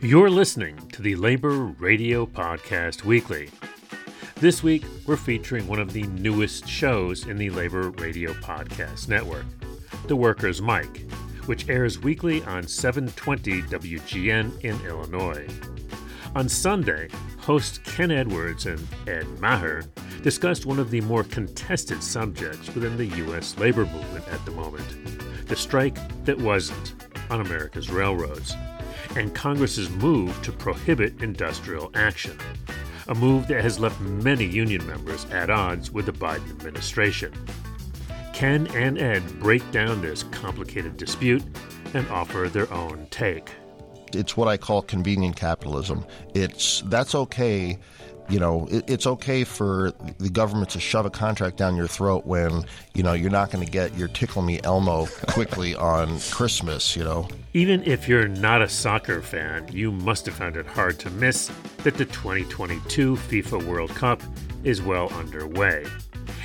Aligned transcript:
You're 0.00 0.30
listening 0.30 0.76
to 0.88 1.02
the 1.02 1.14
Labor 1.14 1.66
Radio 1.78 2.26
Podcast 2.26 3.04
Weekly. 3.04 3.50
This 4.36 4.60
week, 4.64 4.84
we're 5.06 5.16
featuring 5.16 5.68
one 5.68 5.78
of 5.78 5.92
the 5.92 6.02
newest 6.02 6.66
shows 6.66 7.28
in 7.28 7.36
the 7.36 7.50
Labor 7.50 7.90
Radio 7.90 8.32
Podcast 8.32 9.08
Network, 9.08 9.44
The 10.08 10.16
Worker's 10.16 10.60
Mic, 10.60 11.08
which 11.46 11.68
airs 11.68 12.00
weekly 12.00 12.42
on 12.42 12.66
720 12.66 13.62
WGN 13.62 14.60
in 14.64 14.84
Illinois. 14.84 15.46
On 16.34 16.48
Sunday, 16.48 17.08
hosts 17.38 17.78
Ken 17.84 18.10
Edwards 18.10 18.66
and 18.66 18.84
Ed 19.06 19.28
Maher 19.38 19.84
discussed 20.22 20.66
one 20.66 20.80
of 20.80 20.90
the 20.90 21.02
more 21.02 21.22
contested 21.22 22.02
subjects 22.02 22.74
within 22.74 22.96
the 22.96 23.06
U.S. 23.06 23.56
labor 23.58 23.86
movement 23.86 24.26
at 24.28 24.44
the 24.44 24.50
moment 24.50 25.17
the 25.48 25.56
strike 25.56 25.98
that 26.24 26.38
wasn't 26.38 26.94
on 27.30 27.40
America's 27.40 27.90
railroads, 27.90 28.54
and 29.16 29.34
Congress's 29.34 29.90
move 29.90 30.40
to 30.42 30.52
prohibit 30.52 31.22
industrial 31.22 31.90
action 31.94 32.38
a 33.08 33.14
move 33.14 33.48
that 33.48 33.62
has 33.62 33.80
left 33.80 33.98
many 34.00 34.44
union 34.44 34.86
members 34.86 35.24
at 35.26 35.50
odds 35.50 35.90
with 35.90 36.06
the 36.06 36.12
Biden 36.12 36.50
administration. 36.50 37.32
Ken 38.34 38.66
and 38.68 38.98
Ed 38.98 39.22
break 39.40 39.68
down 39.72 40.00
this 40.00 40.22
complicated 40.24 40.96
dispute 40.96 41.42
and 41.94 42.06
offer 42.08 42.48
their 42.48 42.72
own 42.72 43.06
take. 43.10 43.50
It's 44.12 44.36
what 44.36 44.46
I 44.46 44.56
call 44.56 44.82
convenient 44.82 45.36
capitalism. 45.36 46.04
It's 46.34 46.82
that's 46.86 47.14
okay 47.14 47.78
you 48.28 48.38
know, 48.38 48.66
it, 48.70 48.88
it's 48.88 49.06
okay 49.06 49.44
for 49.44 49.92
the 50.18 50.28
government 50.28 50.70
to 50.70 50.80
shove 50.80 51.06
a 51.06 51.10
contract 51.10 51.56
down 51.56 51.76
your 51.76 51.86
throat 51.86 52.26
when, 52.26 52.64
you 52.94 53.02
know, 53.02 53.12
you're 53.12 53.30
not 53.30 53.50
going 53.50 53.64
to 53.64 53.70
get 53.70 53.96
your 53.96 54.08
Tickle 54.08 54.42
Me 54.42 54.60
Elmo 54.62 55.06
quickly 55.28 55.74
on 55.76 56.20
Christmas, 56.30 56.94
you 56.94 57.04
know. 57.04 57.28
Even 57.54 57.82
if 57.84 58.08
you're 58.08 58.28
not 58.28 58.60
a 58.60 58.68
soccer 58.68 59.22
fan, 59.22 59.66
you 59.72 59.90
must 59.90 60.26
have 60.26 60.34
found 60.34 60.56
it 60.56 60.66
hard 60.66 60.98
to 61.00 61.10
miss 61.10 61.50
that 61.78 61.94
the 61.94 62.04
2022 62.04 63.16
FIFA 63.16 63.66
World 63.66 63.90
Cup 63.90 64.22
is 64.64 64.82
well 64.82 65.08
underway. 65.14 65.84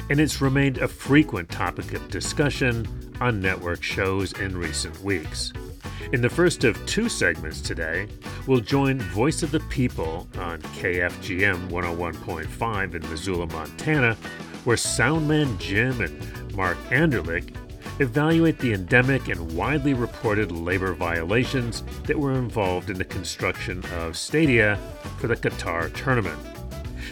And 0.10 0.20
it's 0.20 0.42
remained 0.42 0.78
a 0.78 0.88
frequent 0.88 1.50
topic 1.50 1.94
of 1.94 2.10
discussion 2.10 2.88
on 3.20 3.42
network 3.42 3.84
shows 3.84 4.34
in 4.34 4.58
recent 4.58 5.00
weeks. 5.02 5.52
In 6.12 6.22
the 6.22 6.30
first 6.30 6.64
of 6.64 6.84
two 6.86 7.10
segments 7.10 7.62
today, 7.62 8.08
we'll 8.48 8.60
join 8.60 9.00
Voice 9.00 9.44
of 9.44 9.52
the 9.52 9.60
People 9.62 10.28
on 10.38 10.62
KFGM 10.62 11.70
101.5 11.70 12.96
in 12.96 13.10
Missoula, 13.10 13.48
Montana, 13.48 14.16
where 14.66 14.78
Soundman 14.78 15.58
Jim 15.60 16.02
and 16.02 16.56
Mark 16.56 16.78
Anderlik 16.90 17.56
evaluate 18.00 18.58
the 18.60 18.74
endemic 18.74 19.28
and 19.28 19.56
widely 19.56 19.94
reported 19.94 20.52
labor 20.52 20.94
violations 20.94 21.84
that 22.06 22.18
were 22.18 22.34
involved 22.34 22.90
in 22.90 22.98
the 22.98 23.06
construction 23.06 23.84
of 23.96 24.18
stadia 24.18 24.80
for 25.20 25.28
the 25.28 25.36
Qatar 25.36 25.94
tournament. 25.94 26.40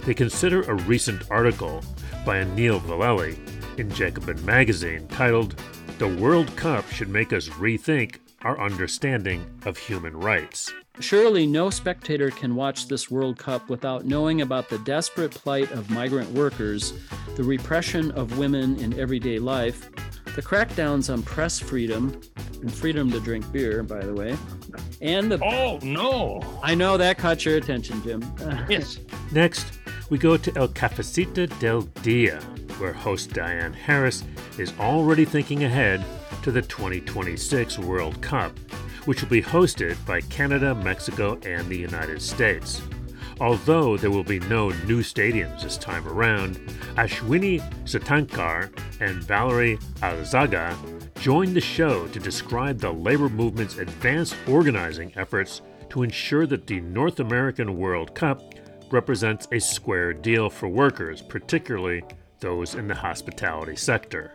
They 0.06 0.14
consider 0.14 0.64
a 0.64 0.74
recent 0.74 1.30
article 1.30 1.84
by 2.26 2.44
Anil 2.44 2.80
Vallelly 2.82 3.38
in 3.78 3.90
Jacobin 3.92 4.44
magazine 4.46 5.08
titled 5.08 5.56
The 6.00 6.08
World 6.08 6.56
Cup 6.56 6.90
Should 6.90 7.10
Make 7.10 7.32
Us 7.32 7.50
Rethink 7.50 8.21
our 8.44 8.60
understanding 8.60 9.46
of 9.66 9.78
human 9.78 10.16
rights. 10.16 10.74
Surely 11.00 11.46
no 11.46 11.70
spectator 11.70 12.30
can 12.30 12.56
watch 12.56 12.88
this 12.88 13.10
World 13.10 13.38
Cup 13.38 13.70
without 13.70 14.06
knowing 14.06 14.42
about 14.42 14.70
the 14.70 14.78
desperate 14.80 15.32
plight 15.32 15.72
of 15.72 15.90
migrant 15.90 16.30
workers, 16.32 16.94
the 17.36 17.44
repression 17.44 18.12
of 18.12 18.38
women 18.38 18.78
in 18.80 19.00
everyday 19.00 19.40
life, 19.40 19.90
the 20.36 20.42
crackdowns 20.42 21.12
on 21.12 21.24
press 21.24 21.60
freedom 21.60 22.20
and 22.62 22.74
freedom 22.74 23.10
to 23.12 23.20
drink 23.20 23.50
beer, 23.52 23.84
by 23.84 24.00
the 24.00 24.14
way, 24.14 24.38
and 25.02 25.32
the. 25.32 25.44
Oh, 25.44 25.80
no! 25.82 26.42
I 26.62 26.76
know 26.76 26.98
that 26.98 27.18
caught 27.18 27.44
your 27.46 27.58
attention, 27.58 28.02
Jim. 28.04 28.22
yes. 28.70 29.00
Next, 29.32 29.80
we 30.12 30.18
go 30.18 30.36
to 30.36 30.56
El 30.58 30.68
Cafecito 30.68 31.48
del 31.60 31.84
Dia, 32.04 32.42
where 32.80 32.92
host 32.92 33.32
Diane 33.32 33.72
Harris 33.72 34.26
is 34.58 34.74
already 34.78 35.24
thinking 35.24 35.64
ahead 35.64 36.04
to 36.44 36.52
the 36.52 36.62
2026 36.62 37.80
World 37.80 38.22
Cup, 38.22 38.52
which 39.06 39.22
will 39.22 39.30
be 39.30 39.42
hosted 39.42 39.96
by 40.06 40.20
Canada, 40.20 40.76
Mexico, 40.76 41.40
and 41.46 41.66
the 41.70 41.78
United 41.78 42.22
States. 42.22 42.82
Although 43.40 43.96
there 43.96 44.12
will 44.12 44.26
be 44.26 44.42
no 44.42 44.72
new 44.86 45.02
stadiums 45.02 45.64
this 45.64 45.78
time 45.78 46.06
around, 46.06 46.58
Ashwini 46.98 47.62
Sukthankar 47.86 48.70
and 49.00 49.24
Valerie 49.24 49.78
Alzaga 50.02 50.76
joined 51.22 51.56
the 51.56 51.62
show 51.62 52.06
to 52.08 52.20
describe 52.20 52.80
the 52.80 52.92
labor 52.92 53.30
movement's 53.30 53.78
advanced 53.78 54.36
organizing 54.46 55.14
efforts 55.16 55.62
to 55.90 56.04
ensure 56.04 56.46
that 56.48 56.68
the 56.68 56.82
North 56.82 57.22
American 57.22 57.78
World 57.78 58.14
Cup 58.14 58.51
represents 58.94 59.48
a 59.52 59.60
square 59.60 60.14
deal 60.14 60.50
for 60.50 60.68
workers, 60.68 61.22
particularly 61.22 62.04
those 62.40 62.76
in 62.76 62.88
the 62.88 62.96
hospitality 62.96 63.76
sector 63.76 64.34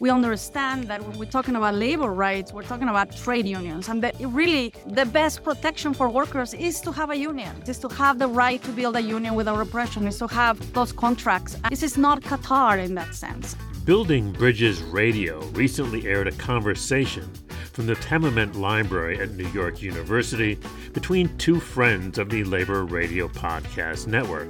we 0.00 0.10
understand 0.10 0.88
that 0.88 1.00
when 1.06 1.18
we're 1.18 1.34
talking 1.38 1.56
about 1.56 1.74
labor 1.74 2.12
rights, 2.12 2.52
we're 2.52 2.62
talking 2.62 2.88
about 2.88 3.16
trade 3.16 3.46
unions, 3.46 3.88
and 3.88 4.02
that 4.02 4.14
really 4.20 4.72
the 4.86 5.06
best 5.06 5.42
protection 5.44 5.94
for 5.94 6.08
workers 6.08 6.52
is 6.52 6.80
to 6.80 6.92
have 6.92 7.10
a 7.10 7.16
union, 7.16 7.54
is 7.66 7.78
to 7.78 7.88
have 7.88 8.18
the 8.18 8.26
right 8.26 8.62
to 8.64 8.70
build 8.72 8.96
a 8.96 9.00
union 9.00 9.34
without 9.34 9.56
repression, 9.56 10.06
is 10.06 10.18
to 10.18 10.26
have 10.26 10.56
those 10.72 10.92
contracts. 10.92 11.56
This 11.70 11.82
is 11.82 11.96
not 11.96 12.20
Qatar 12.22 12.84
in 12.84 12.94
that 12.96 13.14
sense. 13.14 13.56
Building 13.84 14.32
Bridges 14.32 14.82
Radio 14.82 15.42
recently 15.52 16.06
aired 16.06 16.26
a 16.26 16.32
conversation 16.32 17.30
from 17.74 17.86
the 17.86 17.96
Tamiment 17.96 18.54
Library 18.54 19.20
at 19.20 19.32
New 19.32 19.48
York 19.48 19.82
University 19.82 20.56
between 20.92 21.36
two 21.38 21.58
friends 21.58 22.18
of 22.18 22.30
the 22.30 22.44
Labor 22.44 22.84
Radio 22.84 23.26
Podcast 23.26 24.06
Network, 24.06 24.48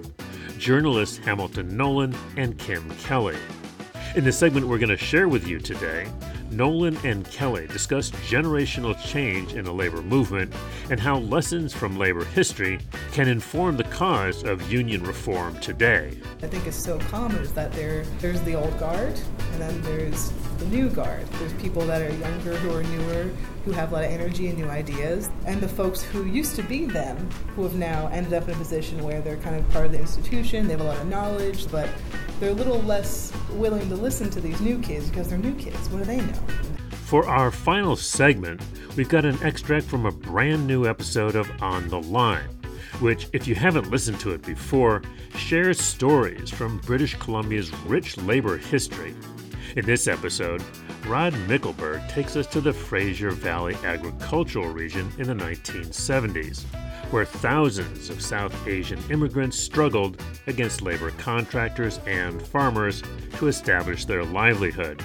journalists 0.59 1.17
Hamilton 1.17 1.75
Nolan 1.75 2.15
and 2.37 2.59
Kim 2.59 2.89
Kelly. 2.97 3.39
In 4.15 4.25
the 4.25 4.31
segment 4.31 4.69
we're 4.69 4.77
going 4.77 4.91
to 4.91 4.99
share 4.99 5.27
with 5.27 5.49
you 5.49 5.59
today, 5.59 6.07
Nolan 6.51 6.99
and 7.03 7.25
Kelly 7.31 7.67
discuss 7.67 8.11
generational 8.11 8.95
change 9.03 9.55
in 9.55 9.65
the 9.65 9.73
labor 9.73 10.03
movement 10.03 10.53
and 10.91 11.01
how 11.01 11.17
lessons 11.19 11.73
from 11.73 11.97
labor 11.97 12.27
history 12.27 12.79
can 13.13 13.27
inform 13.27 13.79
the 13.79 13.85
cause 13.85 14.45
of 14.45 14.71
union 14.71 15.03
reform 15.03 15.59
today. 15.61 16.19
I 16.43 16.47
think 16.47 16.67
it's 16.67 16.77
so 16.77 16.99
common 16.99 17.39
is 17.39 17.53
that 17.55 17.73
there 17.73 18.05
there's 18.21 18.43
the 18.43 18.55
old 18.55 18.79
guard 18.79 19.19
and 19.53 19.61
then 19.63 19.81
there's 19.81 20.31
the 20.59 20.67
new 20.67 20.89
guard. 20.89 21.27
There's 21.39 21.53
people 21.55 21.83
that 21.87 22.03
are 22.03 22.13
younger 22.15 22.57
who 22.57 22.77
are 22.77 22.83
newer, 22.83 23.31
who 23.65 23.73
have 23.73 23.91
a 23.91 23.95
lot 23.95 24.05
of 24.05 24.11
energy 24.11 24.49
and 24.49 24.59
new 24.59 24.69
ideas, 24.69 25.31
and 25.47 25.61
the 25.61 25.69
folks 25.69 26.03
who 26.03 26.25
used 26.27 26.57
to 26.57 26.63
be 26.63 26.85
them, 26.85 27.29
who 27.55 27.63
have 27.63 27.75
now 27.75 28.09
ended 28.09 28.33
up 28.33 28.45
in 28.49 28.55
a 28.55 28.59
position 28.59 29.03
where 29.03 29.21
they're 29.21 29.37
kind 29.39 29.57
of 29.57 29.69
part 29.71 29.87
of 29.87 29.93
the 29.93 29.99
institution, 29.99 30.67
they 30.67 30.73
have 30.73 30.81
a 30.81 30.85
lot 30.85 30.99
of 30.99 31.09
knowledge, 31.09 31.71
but 31.71 31.89
they're 32.41 32.51
a 32.51 32.55
little 32.55 32.83
less 32.83 33.33
willing 33.53 33.89
to 33.89 33.97
listen 33.97 34.31
to 34.31 34.41
these 34.41 34.61
new 34.61 34.79
kids 34.81 35.09
because 35.09 35.29
they're 35.29 35.39
new 35.39 35.55
kids. 35.55 35.89
What 35.89 36.01
do 36.01 36.05
they 36.05 36.19
know? 36.19 36.39
For 37.07 37.29
our 37.29 37.51
final 37.51 37.97
segment, 37.97 38.61
we've 38.97 39.09
got 39.09 39.25
an 39.25 39.39
extract 39.43 39.87
from 39.87 40.07
a 40.07 40.11
brand 40.11 40.67
new 40.67 40.87
episode 40.87 41.37
of 41.37 41.51
On 41.63 41.89
the 41.89 42.01
Line, 42.01 42.49
which, 43.01 43.29
if 43.33 43.47
you 43.47 43.55
haven't 43.55 43.91
listened 43.91 44.21
to 44.21 44.33
it 44.33 44.43
before, 44.43 45.03
shares 45.37 45.81
stories 45.81 46.51
from 46.51 46.79
British 46.79 47.15
Columbia's 47.17 47.73
rich 47.85 48.17
labor 48.17 48.57
history. 48.57 49.15
In 49.77 49.85
this 49.85 50.07
episode, 50.07 50.63
Rod 51.07 51.33
Mickleburgh 51.49 52.09
takes 52.09 52.37
us 52.37 52.47
to 52.49 52.61
the 52.61 52.73
Fraser 52.73 53.33
Valley 53.33 53.75
agricultural 53.85 54.69
region 54.69 55.11
in 55.19 55.27
the 55.27 55.35
1970s 55.35 56.65
where 57.11 57.25
thousands 57.25 58.09
of 58.09 58.23
South 58.23 58.69
Asian 58.69 59.01
immigrants 59.11 59.59
struggled 59.59 60.23
against 60.47 60.83
labor 60.83 61.11
contractors 61.13 61.99
and 62.07 62.41
farmers 62.41 63.03
to 63.37 63.49
establish 63.49 64.05
their 64.05 64.25
livelihood. 64.25 65.03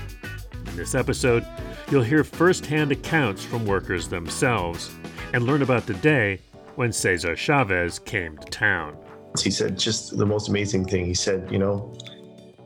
In 0.68 0.76
this 0.76 0.96
episode, 0.96 1.46
you'll 1.92 2.04
hear 2.04 2.24
firsthand 2.24 2.92
accounts 2.92 3.44
from 3.44 3.66
workers 3.66 4.08
themselves 4.08 4.92
and 5.34 5.46
learn 5.46 5.62
about 5.62 5.86
the 5.86 5.94
day 5.96 6.40
when 6.76 6.92
Cesar 6.92 7.36
Chavez 7.36 8.00
came 8.00 8.38
to 8.38 8.48
town. 8.50 8.98
He 9.40 9.52
said 9.52 9.78
just 9.78 10.18
the 10.18 10.26
most 10.26 10.50
amazing 10.50 10.86
thing. 10.86 11.06
He 11.06 11.14
said, 11.14 11.52
You 11.52 11.60
know, 11.60 11.98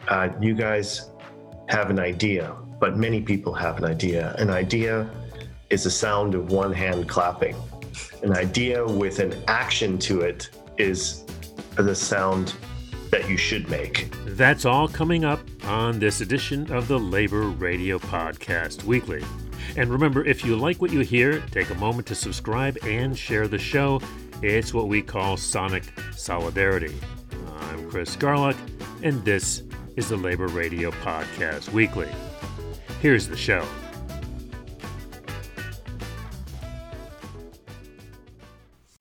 uh, 0.07 0.29
you 0.39 0.53
guys 0.53 1.09
have 1.69 1.89
an 1.89 1.99
idea, 1.99 2.55
but 2.79 2.97
many 2.97 3.21
people 3.21 3.53
have 3.53 3.77
an 3.77 3.85
idea. 3.85 4.35
An 4.37 4.49
idea 4.49 5.09
is 5.69 5.83
the 5.83 5.91
sound 5.91 6.35
of 6.35 6.51
one 6.51 6.73
hand 6.73 7.09
clapping 7.09 7.55
an 8.23 8.33
idea 8.33 8.85
with 8.85 9.19
an 9.19 9.35
action 9.47 9.97
to 9.99 10.21
it 10.21 10.49
is 10.77 11.23
the 11.75 11.93
sound 11.93 12.55
that 13.11 13.29
you 13.29 13.37
should 13.37 13.69
make. 13.69 14.09
That's 14.25 14.65
all 14.65 14.87
coming 14.87 15.25
up 15.25 15.41
on 15.65 15.99
this 15.99 16.21
edition 16.21 16.71
of 16.71 16.87
the 16.87 16.97
Labor 16.97 17.43
Radio 17.43 17.99
Podcast 17.99 18.83
Weekly. 18.85 19.23
And 19.75 19.89
remember, 19.89 20.25
if 20.25 20.45
you 20.45 20.55
like 20.55 20.81
what 20.81 20.91
you 20.91 21.01
hear, 21.01 21.41
take 21.51 21.69
a 21.69 21.75
moment 21.75 22.07
to 22.07 22.15
subscribe 22.15 22.77
and 22.83 23.17
share 23.17 23.47
the 23.47 23.57
show. 23.57 24.01
It's 24.41 24.73
what 24.73 24.87
we 24.87 25.01
call 25.01 25.37
Sonic 25.37 25.83
Solidarity. 26.15 26.95
I'm 27.59 27.89
Chris 27.89 28.15
Garlock, 28.15 28.57
and 29.03 29.23
this 29.25 29.63
is 29.95 30.09
the 30.09 30.17
Labor 30.17 30.47
Radio 30.47 30.89
Podcast 30.89 31.71
Weekly. 31.71 32.09
Here's 32.99 33.27
the 33.27 33.37
show. 33.37 33.65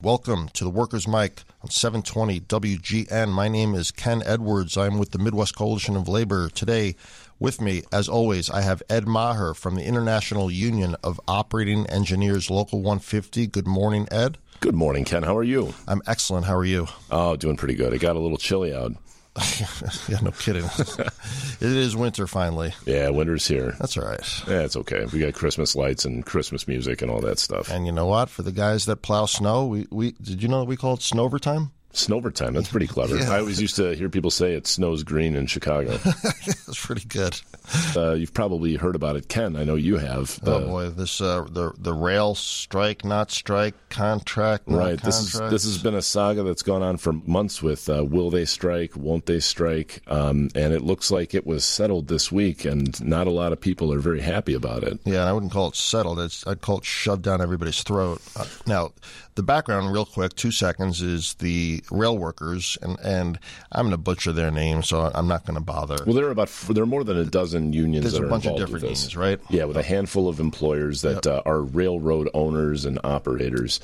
Welcome 0.02 0.48
to 0.54 0.64
the 0.64 0.70
Workers' 0.70 1.08
Mic 1.08 1.44
on 1.62 1.70
720 1.70 2.40
WGN. 2.40 3.30
My 3.30 3.48
name 3.48 3.74
is 3.74 3.90
Ken 3.90 4.22
Edwards. 4.26 4.76
I'm 4.76 4.98
with 4.98 5.12
the 5.12 5.18
Midwest 5.18 5.56
Coalition 5.56 5.96
of 5.96 6.08
Labor. 6.08 6.50
Today, 6.50 6.96
with 7.38 7.60
me, 7.60 7.84
as 7.92 8.08
always, 8.08 8.50
I 8.50 8.60
have 8.60 8.82
Ed 8.90 9.06
Maher 9.06 9.54
from 9.54 9.76
the 9.76 9.84
International 9.84 10.50
Union 10.50 10.96
of 11.02 11.20
Operating 11.26 11.86
Engineers 11.86 12.50
Local 12.50 12.80
150. 12.80 13.46
Good 13.46 13.66
morning, 13.66 14.08
Ed. 14.10 14.36
Good 14.60 14.74
morning, 14.74 15.04
Ken. 15.04 15.22
How 15.22 15.36
are 15.36 15.42
you? 15.42 15.72
I'm 15.88 16.02
excellent. 16.06 16.46
How 16.46 16.56
are 16.56 16.64
you? 16.64 16.88
Oh, 17.10 17.36
doing 17.36 17.56
pretty 17.56 17.74
good. 17.74 17.94
It 17.94 18.00
got 18.00 18.16
a 18.16 18.20
little 18.20 18.36
chilly 18.36 18.74
out. 18.74 18.92
yeah, 20.08 20.18
no 20.20 20.30
kidding. 20.30 20.64
it 20.78 21.62
is 21.62 21.96
winter 21.96 22.26
finally. 22.26 22.74
Yeah, 22.84 23.08
winter's 23.08 23.46
here. 23.48 23.74
That's 23.78 23.96
all 23.96 24.04
right. 24.04 24.20
Yeah, 24.46 24.60
it's 24.60 24.76
okay. 24.76 25.06
We 25.06 25.20
got 25.20 25.32
Christmas 25.32 25.74
lights 25.74 26.04
and 26.04 26.24
Christmas 26.24 26.68
music 26.68 27.00
and 27.00 27.10
all 27.10 27.20
that 27.22 27.38
stuff. 27.38 27.70
And 27.70 27.86
you 27.86 27.92
know 27.92 28.06
what? 28.06 28.28
For 28.28 28.42
the 28.42 28.52
guys 28.52 28.84
that 28.86 28.96
plow 28.96 29.24
snow, 29.24 29.66
we, 29.66 29.86
we 29.90 30.12
did 30.12 30.42
you 30.42 30.48
know 30.48 30.60
that 30.60 30.66
we 30.66 30.76
call 30.76 30.94
it 30.94 31.00
snowvertime? 31.00 31.70
Snowvertime. 31.92 32.54
That's 32.54 32.68
pretty 32.70 32.86
clever. 32.86 33.16
Yeah. 33.16 33.30
I 33.32 33.38
always 33.40 33.60
used 33.60 33.76
to 33.76 33.94
hear 33.94 34.08
people 34.08 34.30
say 34.30 34.54
it 34.54 34.66
snows 34.66 35.02
green 35.02 35.36
in 35.36 35.46
Chicago. 35.46 35.96
That's 36.04 36.86
pretty 36.86 37.06
good. 37.06 37.40
uh, 37.96 38.12
you've 38.12 38.32
probably 38.34 38.76
heard 38.76 38.96
about 38.96 39.16
it, 39.16 39.28
Ken. 39.28 39.56
I 39.56 39.64
know 39.64 39.74
you 39.74 39.98
have. 39.98 40.40
Oh 40.46 40.52
Uh, 40.54 40.66
boy, 40.66 40.88
this 40.90 41.20
uh, 41.20 41.42
the 41.50 41.72
the 41.78 41.92
rail 41.92 42.34
strike, 42.34 43.04
not 43.04 43.30
strike, 43.30 43.74
contract, 43.90 44.68
not 44.68 44.78
Right. 44.78 45.00
This 45.02 45.20
is 45.20 45.32
this 45.50 45.64
has 45.64 45.78
been 45.78 45.94
a 45.94 46.02
saga 46.02 46.42
that's 46.42 46.62
gone 46.62 46.82
on 46.82 46.96
for 46.96 47.12
months. 47.12 47.62
With 47.62 47.88
uh, 47.88 48.04
will 48.04 48.30
they 48.30 48.44
strike? 48.46 48.96
Won't 48.96 49.26
they 49.26 49.40
strike? 49.40 50.00
Um, 50.06 50.48
and 50.54 50.72
it 50.72 50.82
looks 50.82 51.10
like 51.10 51.34
it 51.34 51.46
was 51.46 51.64
settled 51.64 52.08
this 52.08 52.32
week, 52.32 52.64
and 52.64 52.98
not 53.04 53.26
a 53.26 53.30
lot 53.30 53.52
of 53.52 53.60
people 53.60 53.92
are 53.92 53.98
very 54.00 54.20
happy 54.22 54.54
about 54.54 54.82
it. 54.82 54.98
Yeah, 55.04 55.24
I 55.24 55.32
wouldn't 55.32 55.52
call 55.52 55.68
it 55.68 55.76
settled. 55.76 56.18
It's, 56.20 56.46
I'd 56.46 56.60
call 56.62 56.78
it 56.78 56.84
shoved 56.84 57.22
down 57.22 57.40
everybody's 57.40 57.82
throat. 57.82 58.20
Uh, 58.34 58.46
now, 58.66 58.92
the 59.34 59.42
background, 59.42 59.92
real 59.92 60.04
quick, 60.06 60.34
two 60.34 60.50
seconds, 60.50 61.00
is 61.02 61.34
the 61.34 61.81
rail 61.90 62.16
workers, 62.16 62.78
and, 62.82 62.98
and 63.00 63.38
I'm 63.72 63.84
going 63.86 63.90
to 63.92 63.96
butcher 63.96 64.32
their 64.32 64.50
names, 64.50 64.88
so 64.88 65.10
I'm 65.14 65.26
not 65.28 65.44
going 65.44 65.56
to 65.56 65.64
bother. 65.64 65.96
Well, 66.06 66.14
there 66.14 66.26
are 66.26 66.30
about 66.30 66.48
there 66.70 66.82
are 66.84 66.86
more 66.86 67.04
than 67.04 67.16
a 67.18 67.24
dozen 67.24 67.72
unions. 67.72 68.04
There's 68.04 68.24
a 68.24 68.28
bunch 68.28 68.46
of 68.46 68.56
different 68.56 68.82
unions, 68.84 69.16
right? 69.16 69.40
Yeah, 69.50 69.64
with 69.64 69.76
a 69.76 69.82
handful 69.82 70.28
of 70.28 70.38
employers 70.40 71.02
that 71.02 71.26
uh, 71.26 71.42
are 71.44 71.60
railroad 71.62 72.28
owners 72.34 72.84
and 72.84 72.98
operators. 73.04 73.80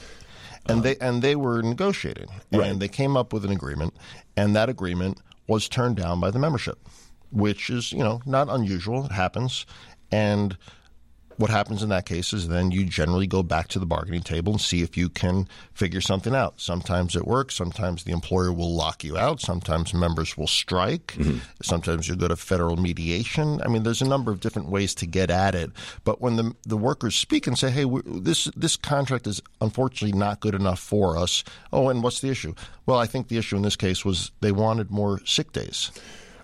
and 0.66 0.82
they 0.82 0.96
and 0.98 1.22
they 1.22 1.34
were 1.36 1.62
negotiating, 1.62 2.28
and 2.52 2.60
Right. 2.60 2.78
they 2.78 2.88
came 2.88 3.16
up 3.16 3.32
with 3.32 3.44
an 3.44 3.50
agreement, 3.50 3.94
and 4.36 4.54
that 4.54 4.68
agreement 4.68 5.18
was 5.46 5.68
turned 5.68 5.96
down 5.96 6.20
by 6.20 6.30
the 6.30 6.38
membership, 6.38 6.78
which 7.32 7.70
is 7.70 7.90
you 7.92 8.00
know 8.04 8.20
not 8.26 8.48
unusual. 8.50 9.06
It 9.06 9.12
happens, 9.12 9.64
and 10.12 10.56
what 11.38 11.50
happens 11.50 11.82
in 11.82 11.88
that 11.88 12.04
case 12.04 12.32
is 12.32 12.48
then 12.48 12.70
you 12.72 12.84
generally 12.84 13.26
go 13.26 13.42
back 13.42 13.68
to 13.68 13.78
the 13.78 13.86
bargaining 13.86 14.22
table 14.22 14.52
and 14.52 14.60
see 14.60 14.82
if 14.82 14.96
you 14.96 15.08
can 15.08 15.48
figure 15.72 16.00
something 16.00 16.34
out. 16.34 16.60
Sometimes 16.60 17.14
it 17.14 17.26
works. 17.26 17.54
Sometimes 17.54 18.02
the 18.02 18.12
employer 18.12 18.52
will 18.52 18.74
lock 18.74 19.04
you 19.04 19.16
out. 19.16 19.40
Sometimes 19.40 19.94
members 19.94 20.36
will 20.36 20.48
strike. 20.48 21.14
Mm-hmm. 21.16 21.38
Sometimes 21.62 22.08
you 22.08 22.16
go 22.16 22.28
to 22.28 22.36
federal 22.36 22.76
mediation. 22.76 23.62
I 23.62 23.68
mean, 23.68 23.84
there's 23.84 24.02
a 24.02 24.08
number 24.08 24.32
of 24.32 24.40
different 24.40 24.68
ways 24.68 24.94
to 24.96 25.06
get 25.06 25.30
at 25.30 25.54
it. 25.54 25.70
But 26.04 26.20
when 26.20 26.36
the 26.36 26.54
the 26.66 26.76
workers 26.76 27.14
speak 27.14 27.46
and 27.46 27.56
say, 27.56 27.70
"Hey, 27.70 27.84
we 27.84 28.02
this 28.04 28.50
this 28.56 28.76
contract 28.76 29.26
is 29.26 29.40
unfortunately 29.60 30.18
not 30.18 30.40
good 30.40 30.56
enough 30.56 30.80
for 30.80 31.16
us," 31.16 31.44
oh, 31.72 31.88
and 31.88 32.02
what's 32.02 32.20
the 32.20 32.30
issue? 32.30 32.54
Well, 32.84 32.98
I 32.98 33.06
think 33.06 33.28
the 33.28 33.38
issue 33.38 33.56
in 33.56 33.62
this 33.62 33.76
case 33.76 34.04
was 34.04 34.32
they 34.40 34.52
wanted 34.52 34.90
more 34.90 35.20
sick 35.24 35.52
days. 35.52 35.92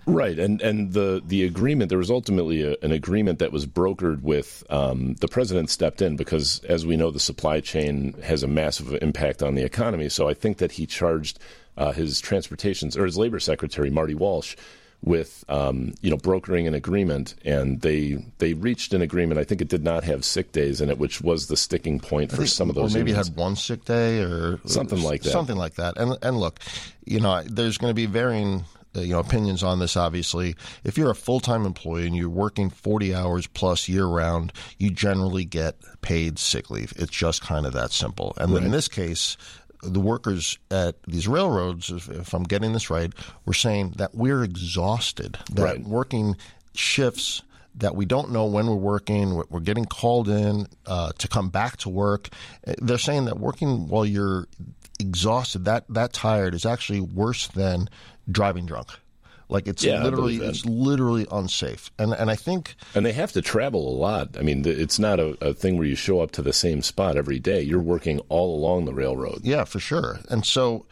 Right, 0.07 0.37
and 0.37 0.61
and 0.61 0.93
the 0.93 1.21
the 1.25 1.45
agreement 1.45 1.89
there 1.89 1.97
was 1.97 2.11
ultimately 2.11 2.61
a, 2.61 2.75
an 2.83 2.91
agreement 2.91 3.39
that 3.39 3.51
was 3.51 3.65
brokered 3.65 4.21
with 4.21 4.63
um, 4.69 5.15
the 5.15 5.27
president 5.27 5.71
stepped 5.71 6.01
in 6.01 6.15
because 6.15 6.59
as 6.65 6.85
we 6.85 6.95
know 6.95 7.09
the 7.09 7.19
supply 7.19 7.59
chain 7.59 8.13
has 8.23 8.43
a 8.43 8.47
massive 8.47 8.93
impact 9.01 9.41
on 9.41 9.55
the 9.55 9.63
economy. 9.63 10.09
So 10.09 10.29
I 10.29 10.35
think 10.35 10.57
that 10.57 10.73
he 10.73 10.85
charged 10.85 11.39
uh, 11.77 11.91
his 11.91 12.19
transportations 12.19 12.95
or 12.95 13.05
his 13.05 13.17
labor 13.17 13.39
secretary 13.39 13.89
Marty 13.89 14.13
Walsh 14.13 14.55
with 15.01 15.43
um, 15.49 15.93
you 16.01 16.09
know 16.09 16.17
brokering 16.17 16.67
an 16.67 16.73
agreement, 16.73 17.35
and 17.45 17.81
they 17.81 18.23
they 18.39 18.53
reached 18.53 18.93
an 18.93 19.01
agreement. 19.01 19.39
I 19.39 19.43
think 19.43 19.61
it 19.61 19.67
did 19.69 19.83
not 19.83 20.03
have 20.03 20.25
sick 20.25 20.51
days 20.51 20.81
in 20.81 20.89
it, 20.89 20.97
which 20.97 21.21
was 21.21 21.47
the 21.47 21.57
sticking 21.57 21.99
point 21.99 22.31
for 22.31 22.45
some 22.45 22.69
of 22.69 22.75
those. 22.75 22.95
or 22.95 22.99
maybe 22.99 23.11
unions. 23.11 23.29
had 23.29 23.37
one 23.37 23.55
sick 23.55 23.85
day 23.85 24.19
or 24.19 24.59
Something 24.65 25.01
like 25.01 25.21
that. 25.23 25.31
Something 25.31 25.57
like 25.57 25.75
that. 25.75 25.97
And 25.97 26.17
and 26.21 26.39
look, 26.39 26.59
you 27.05 27.19
know, 27.19 27.41
there's 27.43 27.77
going 27.77 27.91
to 27.91 27.95
be 27.95 28.07
varying. 28.07 28.65
Uh, 28.95 29.01
You 29.01 29.13
know, 29.13 29.19
opinions 29.19 29.63
on 29.63 29.79
this. 29.79 29.95
Obviously, 29.97 30.55
if 30.83 30.97
you're 30.97 31.11
a 31.11 31.15
full-time 31.15 31.65
employee 31.65 32.07
and 32.07 32.15
you're 32.15 32.29
working 32.29 32.69
40 32.69 33.13
hours 33.13 33.47
plus 33.47 33.87
year-round, 33.89 34.53
you 34.77 34.89
generally 34.91 35.45
get 35.45 35.75
paid 36.01 36.39
sick 36.39 36.69
leave. 36.69 36.93
It's 36.97 37.11
just 37.11 37.41
kind 37.41 37.65
of 37.65 37.73
that 37.73 37.91
simple. 37.91 38.33
And 38.37 38.55
in 38.57 38.71
this 38.71 38.87
case, 38.87 39.37
the 39.83 39.99
workers 39.99 40.57
at 40.71 40.95
these 41.03 41.27
railroads, 41.27 41.89
if, 41.91 42.09
if 42.09 42.33
I'm 42.33 42.43
getting 42.43 42.73
this 42.73 42.89
right, 42.89 43.13
were 43.45 43.53
saying 43.53 43.93
that 43.97 44.15
we're 44.15 44.43
exhausted. 44.43 45.37
That 45.51 45.63
Right. 45.63 45.83
working 45.83 46.35
shifts 46.73 47.41
that 47.77 47.93
we 47.95 48.05
don't 48.05 48.31
know 48.31 48.45
when 48.45 48.67
we're 48.67 48.75
working, 48.75 49.35
we're- 49.35 49.47
we're 49.49 49.59
getting 49.59 49.85
called 49.85 50.29
in 50.29 50.65
uh, 50.85 51.11
to 51.17 51.27
come 51.27 51.49
back 51.49 51.75
to 51.77 51.89
work. 51.89 52.29
Uh, 52.65 52.73
They're 52.81 52.97
saying 52.97 53.25
that 53.25 53.37
working 53.39 53.87
while 53.89 54.05
you're 54.05 54.47
exhausted, 54.99 55.65
that 55.65 55.83
that 55.89 56.13
tired, 56.13 56.55
is 56.55 56.65
actually 56.65 57.01
worse 57.01 57.47
than 57.47 57.89
driving 58.29 58.65
drunk. 58.65 58.89
Like 59.47 59.67
it's 59.67 59.83
Yeah, 59.83 60.03
literally 60.03 60.37
it's 60.37 60.65
literally 60.65 61.27
unsafe. 61.31 61.91
And 61.99 62.13
and 62.13 62.31
I 62.31 62.35
think 62.35 62.75
And 62.95 63.05
they 63.05 63.13
have 63.13 63.31
to 63.33 63.41
travel 63.41 63.87
a 63.87 63.95
lot. 63.95 64.37
I 64.37 64.41
mean, 64.41 64.63
it's 64.65 64.97
not 64.97 65.19
a, 65.19 65.37
a 65.39 65.53
thing 65.53 65.77
where 65.77 65.85
you 65.85 65.95
show 65.95 66.19
up 66.21 66.31
to 66.31 66.41
the 66.41 66.53
same 66.53 66.81
spot 66.81 67.15
every 67.15 67.39
day. 67.39 67.61
You're 67.61 67.79
working 67.79 68.19
all 68.29 68.55
along 68.55 68.85
the 68.85 68.93
railroad. 68.93 69.41
yeah, 69.43 69.63
for 69.63 69.79
sure. 69.79 70.19
And 70.29 70.45
so, 70.45 70.87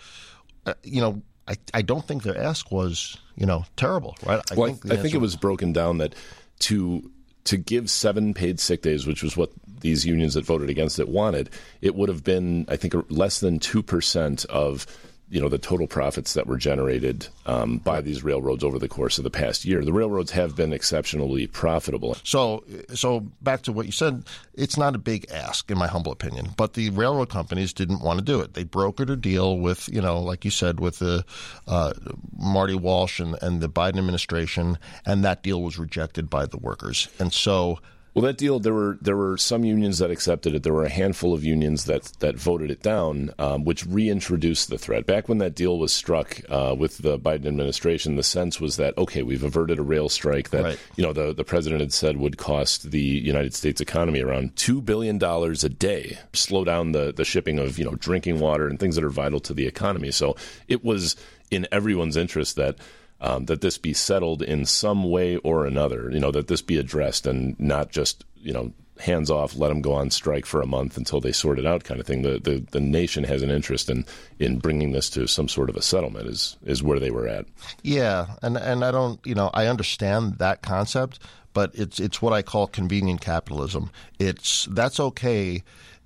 uh, 0.68 0.76
you 0.84 1.02
know, 1.02 1.22
I 1.48 1.56
I 1.74 1.82
don't 1.82 2.08
think 2.08 2.24
their 2.24 2.38
ask 2.38 2.72
was 2.72 3.18
you 3.36 3.48
know 3.48 3.66
terrible, 3.76 4.16
right? 4.24 4.40
I 4.52 4.56
Well, 4.56 4.80
I, 4.88 4.94
I 4.94 4.98
think 4.98 5.16
it 5.16 5.22
was 5.22 5.36
broken 5.36 5.74
down 5.74 5.98
that 5.98 6.14
to 6.60 7.10
to 7.46 7.58
give 7.58 7.90
seven 7.90 8.34
paid 8.34 8.60
sick 8.60 8.84
days, 8.84 9.08
which 9.08 9.24
was 9.24 9.36
what 9.36 9.50
these 9.82 10.06
unions 10.06 10.36
that 10.36 10.46
voted 10.46 10.70
against 10.70 10.98
it 11.00 11.10
wanted, 11.10 11.50
it 11.82 11.94
would 11.94 12.08
have 12.08 12.24
been, 12.24 12.66
I 12.70 12.78
think, 12.78 12.94
less 13.10 13.40
than 13.42 13.60
two 13.60 13.84
percent 13.84 14.46
of 14.46 14.86
you 15.30 15.42
know 15.42 15.50
the 15.50 15.58
total 15.58 15.88
profits 15.88 16.34
that 16.34 16.48
were 16.48 16.58
generated 16.58 17.28
um, 17.46 17.78
by 17.78 18.02
these 18.02 18.24
railroads 18.24 18.64
over 18.64 18.78
the 18.78 18.88
course 18.88 19.18
of 19.18 19.24
the 19.24 19.30
past 19.30 19.66
year. 19.66 19.84
The 19.84 19.94
railroads 19.94 20.32
have 20.32 20.56
been 20.56 20.74
exceptionally 20.74 21.48
profitable. 21.48 22.16
So, 22.24 22.64
so 22.94 23.22
back 23.42 23.64
to 23.64 23.72
what 23.72 23.86
you 23.86 23.92
said, 23.92 24.26
it's 24.54 24.78
not 24.78 24.96
a 24.96 25.00
big 25.00 25.30
ask, 25.32 25.70
in 25.72 25.78
my 25.78 25.88
humble 25.88 26.12
opinion. 26.12 26.50
But 26.56 26.74
the 26.74 26.90
railroad 26.92 27.30
companies 27.30 27.74
didn't 27.74 28.02
want 28.02 28.20
to 28.20 28.26
do 28.26 28.42
it. 28.42 28.54
They 28.54 28.66
brokered 28.66 29.10
a 29.10 29.16
deal 29.16 29.58
with, 29.58 29.90
you 29.90 30.02
know, 30.02 30.20
like 30.22 30.46
you 30.46 30.52
said, 30.52 30.80
with 30.80 31.00
the 31.00 31.26
uh, 31.68 31.94
Marty 32.38 32.76
Walsh 32.76 33.20
and, 33.20 33.36
and 33.42 33.62
the 33.62 33.70
Biden 33.70 33.98
administration, 33.98 34.78
and 35.06 35.24
that 35.24 35.42
deal 35.44 35.62
was 35.62 35.80
rejected 35.80 36.30
by 36.30 36.46
the 36.46 36.58
workers. 36.58 37.08
And 37.20 37.34
so, 37.34 37.80
Well, 38.14 38.22
that 38.26 38.38
deal 38.38 38.60
there 38.60 38.76
were 38.76 39.00
there 39.02 39.18
were 39.18 39.38
some 39.38 39.64
unions 39.64 39.98
that 39.98 40.12
accepted 40.12 40.54
it. 40.54 40.62
There 40.62 40.74
were 40.74 40.86
a 40.86 40.90
handful 40.90 41.34
of 41.34 41.44
unions 41.44 41.86
that 41.86 42.04
that 42.20 42.36
voted 42.36 42.70
it 42.70 42.84
down, 42.84 43.32
um, 43.40 43.64
which 43.64 43.88
reintroduced 43.88 44.70
the 44.70 44.78
threat. 44.78 45.08
Back 45.08 45.28
when 45.28 45.40
that 45.40 45.56
deal 45.56 45.80
was 45.80 45.92
struck 45.92 46.40
uh, 46.48 46.76
with 46.78 47.00
the 47.00 47.18
Biden 47.18 47.48
administration, 47.48 48.16
the 48.16 48.22
sense 48.22 48.62
was 48.62 48.76
that 48.78 48.96
okay, 49.00 49.24
we've 49.24 49.44
averted 49.44 49.80
a 49.80 49.82
rail 49.82 50.10
strike 50.10 50.52
that 50.52 50.64
Right. 50.64 50.80
you 50.96 51.04
know 51.04 51.12
the 51.12 51.34
the 51.34 51.44
president 51.44 51.82
had 51.82 51.92
said 51.92 52.18
would 52.18 52.38
cost 52.38 52.92
the 52.92 53.02
United 53.02 53.56
States 53.56 53.82
economy 53.82 54.22
around 54.22 54.56
two 54.56 54.80
billion 54.80 55.18
dollars 55.18 55.64
a 55.64 55.70
day, 55.70 56.20
slow 56.34 56.64
down 56.64 56.92
the 56.92 57.12
the 57.12 57.26
shipping 57.26 57.58
of 57.58 57.80
you 57.80 57.86
know 57.86 57.96
drinking 57.96 58.40
water 58.40 58.68
and 58.68 58.80
things 58.80 58.94
that 58.94 59.04
are 59.04 59.10
vital 59.10 59.40
to 59.40 59.56
the 59.56 59.66
economy. 59.66 60.12
So 60.12 60.36
it 60.68 60.84
was 60.84 61.16
in 61.50 61.68
everyone's 61.72 62.16
interest 62.18 62.58
that 62.58 62.78
um, 63.24 63.46
that 63.46 63.62
this 63.62 63.78
be 63.78 63.94
settled 63.94 64.44
in 64.44 64.66
some 64.66 65.10
way 65.10 65.38
or 65.38 65.66
another. 65.66 66.12
You 66.12 66.20
know, 66.20 66.32
that 66.32 66.48
this 66.48 66.62
be 66.62 66.78
addressed 66.78 67.26
and 67.26 67.60
not 67.60 67.90
just 67.90 68.26
you 68.36 68.54
know 68.54 68.74
hands 69.00 69.32
off, 69.32 69.56
let 69.56 69.70
them 69.70 69.82
go 69.82 69.94
on 69.94 70.12
strike 70.12 70.46
for 70.46 70.62
a 70.62 70.68
month 70.68 70.98
until 70.98 71.20
they 71.20 71.32
sort 71.32 71.58
it 71.58 71.66
out, 71.66 71.84
kind 71.84 72.00
of 72.00 72.06
thing. 72.06 72.22
The 72.22 72.40
the, 72.40 72.66
the 72.72 72.80
nation 72.80 73.24
has 73.24 73.42
an 73.42 73.50
interest 73.50 73.90
in 73.90 74.06
in 74.40 74.60
bringing 74.60 74.92
this 74.92 75.10
to 75.12 75.28
some 75.28 75.48
sort 75.48 75.70
of 75.70 75.76
a 75.78 75.82
settlement. 75.82 76.28
Is 76.28 76.58
is 76.64 76.84
where 76.84 77.00
they 77.00 77.12
were 77.12 77.28
at. 77.28 77.46
yeah, 77.82 78.36
and 78.42 78.58
and 78.58 78.84
I 78.84 78.92
don't, 78.92 79.26
you 79.26 79.36
know, 79.36 79.50
I 79.54 79.68
understand 79.68 80.38
that 80.40 80.62
concept, 80.62 81.20
but 81.54 81.72
it's 81.74 82.00
it's 82.00 82.22
what 82.22 82.34
I 82.34 82.42
call 82.42 82.68
convenient 82.68 83.22
capitalism. 83.22 83.90
It's 84.20 84.68
that's 84.72 85.00
okay. 85.00 85.64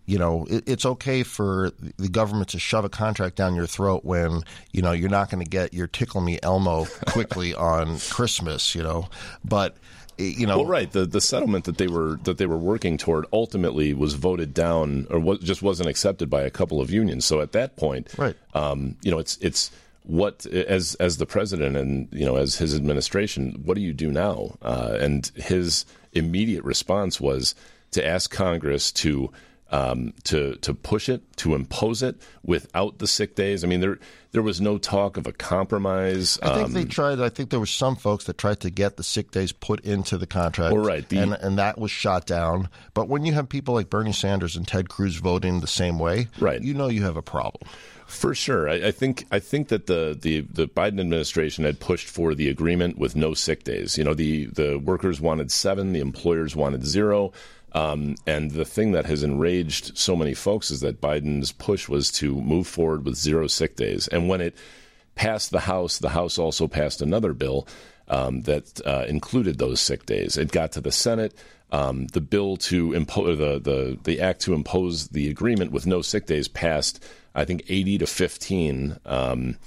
You 0.07 0.17
know, 0.17 0.47
it, 0.49 0.63
it's 0.67 0.85
okay 0.85 1.21
for 1.21 1.71
the 1.97 2.09
government 2.09 2.49
to 2.49 2.59
shove 2.59 2.85
a 2.85 2.89
contract 2.89 3.35
down 3.35 3.53
your 3.55 3.67
throat 3.67 4.03
when 4.03 4.41
you 4.71 4.81
know 4.81 4.93
you're 4.93 5.09
not 5.09 5.29
going 5.29 5.43
to 5.43 5.49
get 5.49 5.73
your 5.73 5.87
tickle 5.87 6.21
me 6.21 6.39
Elmo 6.41 6.85
quickly 7.07 7.53
on 7.53 7.99
Christmas. 7.99 8.73
You 8.73 8.83
know, 8.83 9.09
but 9.43 9.77
you 10.17 10.47
know, 10.47 10.57
Well, 10.57 10.65
right. 10.65 10.91
The 10.91 11.05
the 11.05 11.21
settlement 11.21 11.65
that 11.65 11.77
they 11.77 11.87
were 11.87 12.19
that 12.23 12.37
they 12.37 12.45
were 12.45 12.57
working 12.57 12.97
toward 12.97 13.25
ultimately 13.31 13.93
was 13.93 14.15
voted 14.15 14.53
down, 14.53 15.05
or 15.09 15.19
was, 15.19 15.39
just 15.39 15.61
wasn't 15.61 15.89
accepted 15.89 16.29
by 16.29 16.41
a 16.41 16.49
couple 16.49 16.81
of 16.81 16.89
unions. 16.89 17.25
So 17.25 17.41
at 17.41 17.51
that 17.51 17.75
point, 17.75 18.17
Right. 18.17 18.35
Um, 18.53 18.95
you 19.03 19.11
know, 19.11 19.19
it's 19.19 19.37
it's 19.41 19.71
what 20.03 20.45
as 20.45 20.95
as 20.95 21.17
the 21.17 21.25
president 21.25 21.75
and 21.75 22.07
you 22.11 22.25
know 22.25 22.37
as 22.37 22.55
his 22.55 22.73
administration, 22.73 23.61
what 23.65 23.75
do 23.75 23.81
you 23.81 23.93
do 23.93 24.09
now? 24.09 24.57
Uh, 24.61 24.97
and 24.99 25.27
his 25.35 25.85
immediate 26.13 26.63
response 26.63 27.21
was 27.21 27.53
to 27.91 28.05
ask 28.05 28.31
Congress 28.31 28.91
to 28.91 29.31
um, 29.71 30.13
to 30.25 30.55
to 30.57 30.73
push 30.73 31.09
it, 31.09 31.21
to 31.37 31.55
impose 31.55 32.01
it 32.01 32.15
without 32.43 32.99
the 32.99 33.07
sick 33.07 33.35
days. 33.35 33.63
I 33.63 33.67
mean, 33.67 33.81
there 33.81 33.99
there 34.31 34.41
was 34.41 34.61
no 34.61 34.77
talk 34.77 35.17
of 35.17 35.27
a 35.27 35.33
compromise. 35.33 36.39
I 36.41 36.53
think 36.53 36.65
um, 36.67 36.73
they 36.73 36.85
tried. 36.85 37.19
I 37.19 37.29
think 37.29 37.49
there 37.49 37.59
were 37.59 37.65
some 37.65 37.95
folks 37.95 38.25
that 38.25 38.37
tried 38.37 38.61
to 38.61 38.69
get 38.69 38.97
the 38.97 39.03
sick 39.03 39.31
days 39.31 39.51
put 39.51 39.81
into 39.81 40.17
the 40.17 40.27
contract. 40.27 40.73
Well, 40.73 40.83
right, 40.83 41.07
the, 41.07 41.17
and 41.17 41.33
and 41.33 41.57
that 41.57 41.77
was 41.77 41.91
shot 41.91 42.25
down. 42.25 42.69
But 42.93 43.09
when 43.09 43.25
you 43.25 43.33
have 43.33 43.49
people 43.49 43.73
like 43.73 43.89
Bernie 43.89 44.13
Sanders 44.13 44.55
and 44.55 44.67
Ted 44.67 44.89
Cruz 44.89 45.15
voting 45.15 45.59
the 45.59 45.67
same 45.67 45.99
way, 45.99 46.27
right. 46.39 46.61
you 46.61 46.73
know 46.73 46.87
you 46.87 47.03
have 47.03 47.17
a 47.17 47.21
problem. 47.21 47.69
For 48.07 48.33
sure, 48.33 48.69
I, 48.69 48.75
I, 48.75 48.91
think 48.91 49.25
I 49.31 49.39
think 49.39 49.67
that 49.67 49.87
the, 49.87 50.17
the 50.19 50.39
the 50.39 50.65
Biden 50.65 51.01
administration 51.01 51.65
had 51.65 51.81
pushed 51.81 52.07
for 52.07 52.33
the 52.33 52.47
agreement 52.47 52.97
with 52.97 53.17
no 53.17 53.33
sick 53.33 53.65
days. 53.65 53.97
You 53.97 54.05
know, 54.05 54.13
the 54.13 54.45
the 54.45 54.77
workers 54.77 55.19
wanted 55.19 55.51
seven, 55.51 55.91
the 55.91 55.99
employers 55.99 56.55
wanted 56.55 56.85
zero. 56.85 57.33
Um, 57.77 58.15
and 58.25 58.51
the 58.51 58.65
thing 58.65 58.93
that 58.93 59.05
has 59.05 59.21
enraged 59.21 59.97
so 59.97 60.15
many 60.15 60.33
folks 60.33 60.71
is 60.71 60.79
that 60.81 60.99
Biden's 60.99 61.51
push 61.51 61.87
was 61.87 62.11
to 62.13 62.41
move 62.41 62.65
forward 62.65 63.05
with 63.05 63.15
zero 63.15 63.45
sick 63.45 63.75
days. 63.75 64.07
And 64.07 64.27
when 64.27 64.41
it 64.41 64.55
passed 65.13 65.51
the 65.51 65.59
House, 65.59 65.99
the 65.99 66.09
House 66.09 66.39
also 66.39 66.67
passed 66.67 67.03
another 67.03 67.33
bill 67.33 67.67
um, 68.07 68.41
that 68.41 68.81
uh, 68.83 69.05
included 69.07 69.59
those 69.59 69.79
sick 69.79 70.07
days. 70.07 70.37
It 70.37 70.51
got 70.51 70.71
to 70.71 70.81
the 70.81 70.91
Senate. 70.91 71.35
Um, 71.71 72.07
the 72.07 72.21
bill 72.21 72.57
to 72.57 72.93
impose 72.93 73.37
the, 73.37 73.59
the 73.59 73.99
the 74.01 74.21
act 74.21 74.41
to 74.43 74.53
impose 74.53 75.09
the 75.09 75.29
agreement 75.29 75.71
with 75.71 75.85
no 75.85 76.01
sick 76.01 76.25
days 76.25 76.47
passed 76.47 77.03
I 77.37 77.45
think 77.45 77.63
80 77.69 77.99
to 77.99 78.07
15. 78.07 78.97
Um, 79.05 79.57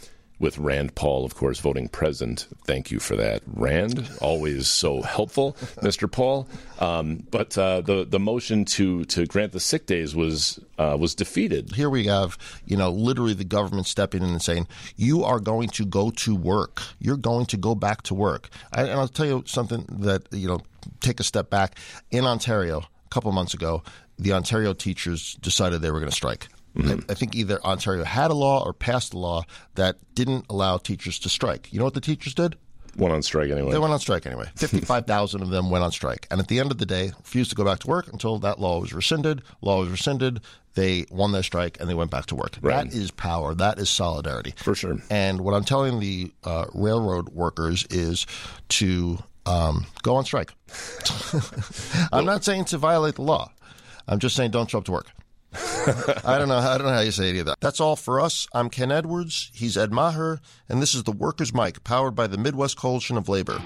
with 0.41 0.59
Rand 0.59 0.95
Paul, 0.95 1.25
of 1.25 1.37
course, 1.37 1.61
voting 1.61 1.89
present. 1.89 2.49
Thank 2.65 2.91
you 2.91 2.99
for 2.99 3.15
that, 3.15 3.43
Rand. 3.47 4.11
Always 4.21 4.69
so 4.69 5.03
helpful, 5.03 5.53
Mr. 5.83 6.11
Paul. 6.11 6.49
Um, 6.81 7.27
but 7.31 7.57
uh, 7.57 7.83
the 7.83 8.05
the 8.05 8.19
motion 8.19 8.65
to 8.65 9.05
to 9.05 9.27
grant 9.27 9.53
the 9.53 9.61
sick 9.61 9.87
days 9.87 10.17
was 10.17 10.59
uh, 10.79 10.97
was 10.99 11.15
defeated. 11.15 11.73
Here 11.73 11.91
we 11.91 12.07
have, 12.07 12.39
you 12.65 12.77
know, 12.77 12.91
literally 12.91 13.35
the 13.35 13.45
government 13.45 13.87
stepping 13.87 14.23
in 14.23 14.31
and 14.31 14.43
saying, 14.43 14.67
"You 14.97 15.23
are 15.23 15.39
going 15.39 15.69
to 15.71 15.85
go 15.85 16.11
to 16.11 16.35
work. 16.35 16.83
You're 16.99 17.19
going 17.19 17.47
to 17.47 17.57
go 17.59 17.75
back 17.75 18.03
to 18.03 18.15
work." 18.15 18.49
I, 18.73 18.83
and 18.83 18.99
I'll 18.99 19.09
tell 19.09 19.27
you 19.27 19.45
something 19.47 19.85
that 20.01 20.27
you 20.33 20.49
know. 20.49 20.63
Take 21.01 21.21
a 21.21 21.25
step 21.25 21.51
back. 21.51 21.77
In 22.11 22.25
Ontario, 22.25 22.79
a 22.79 23.09
couple 23.11 23.31
months 23.33 23.53
ago, 23.53 23.83
the 24.19 24.33
Ontario 24.33 24.73
teachers 24.73 25.35
decided 25.43 25.83
they 25.83 25.91
were 25.91 25.99
going 26.01 26.09
to 26.09 26.17
strike. 26.17 26.49
Mm-hmm. 26.77 26.91
I, 27.09 27.13
I, 27.13 27.15
think 27.15 27.35
either 27.35 27.63
Ontario 27.65 28.05
had 28.05 28.31
a 28.31 28.35
law 28.35 28.65
or 28.65 28.73
passed 28.73 29.13
a 29.13 29.19
law 29.19 29.43
that 29.75 29.97
didn't 30.15 30.47
allow 30.49 30.79
teachers 30.79 31.19
to 31.21 31.29
strike. 31.29 31.73
You 31.73 31.79
know 31.79 31.85
what 31.85 31.95
the 31.95 32.01
teachers 32.01 32.35
did? 32.35 32.57
Went 32.97 33.15
on 33.15 33.23
strike 33.23 33.51
anyway. 33.51 33.73
They 33.73 33.79
went 33.79 33.93
on 33.93 34.01
strike 34.01 34.27
anyway. 34.27 34.47
55,000 34.57 35.43
of 35.43 35.51
them 35.51 35.71
went 35.71 35.85
on 35.85 35.93
strike. 35.93 36.27
And 36.31 36.41
at 36.41 36.49
the 36.49 36.59
end 36.61 36.71
of 36.71 36.79
the 36.79 36.87
day, 36.87 37.13
refused 37.19 37.51
to 37.51 37.57
go 37.57 37.65
back 37.65 37.81
to 37.81 37.87
work 37.87 38.09
until 38.13 38.39
that 38.39 38.61
law 38.61 38.81
was 38.81 38.93
rescinded. 38.93 39.43
Law 39.63 39.81
was 39.81 39.89
rescinded. 39.89 40.41
They 40.75 41.07
won 41.11 41.33
their 41.33 41.43
strike 41.43 41.81
and 41.81 41.89
they 41.89 41.95
went 41.95 42.11
back 42.11 42.27
to 42.27 42.35
work. 42.35 42.57
Right. 42.61 42.91
That 42.91 42.97
is 42.97 43.11
power. 43.11 43.55
That 43.55 43.79
is 43.79 43.91
solidarity. 43.91 44.55
For 44.57 44.75
sure. 44.75 44.99
And 45.11 45.41
what 45.41 45.55
I'm 45.55 45.65
telling 45.65 46.01
the 46.01 46.33
uh, 46.45 46.67
railroad 46.75 47.31
workers 47.31 47.87
is 47.91 48.27
to 48.71 49.19
um, 49.47 49.87
go 50.03 50.17
on 50.17 50.25
strike. 50.25 50.53
I'm 52.13 52.25
not 52.25 52.45
saying 52.45 52.67
to 52.67 52.79
violate 52.79 53.17
the 53.17 53.23
law. 53.23 53.51
I'm 54.07 54.19
just 54.19 54.37
saying 54.37 54.51
don't 54.51 54.71
show 54.71 54.79
up 54.79 54.85
to 54.85 54.93
work. 54.93 55.07
I 56.25 56.39
don't 56.39 56.49
know. 56.49 56.59
I 56.59 56.79
don't 56.79 56.87
know 56.87 56.93
how 56.93 57.01
you 57.01 57.11
say 57.11 57.29
any 57.29 57.41
of 57.41 57.47
that. 57.47 57.59
That's 57.61 57.81
all 57.81 57.97
for 57.97 58.21
us. 58.21 58.47
I'm 58.53 58.71
Ken 58.71 58.93
Edwards. 58.93 59.51
He's 59.53 59.77
Ed 59.77 59.93
Maher, 59.93 60.41
and 60.69 60.81
this 60.81 60.95
is 60.95 61.03
the 61.03 61.13
Workers' 61.13 61.53
Mic, 61.53 61.83
powered 61.83 62.15
by 62.15 62.27
the 62.27 62.39
Midwest 62.39 62.77
Coalition 62.77 63.17
of 63.17 63.29
Labor. 63.29 63.61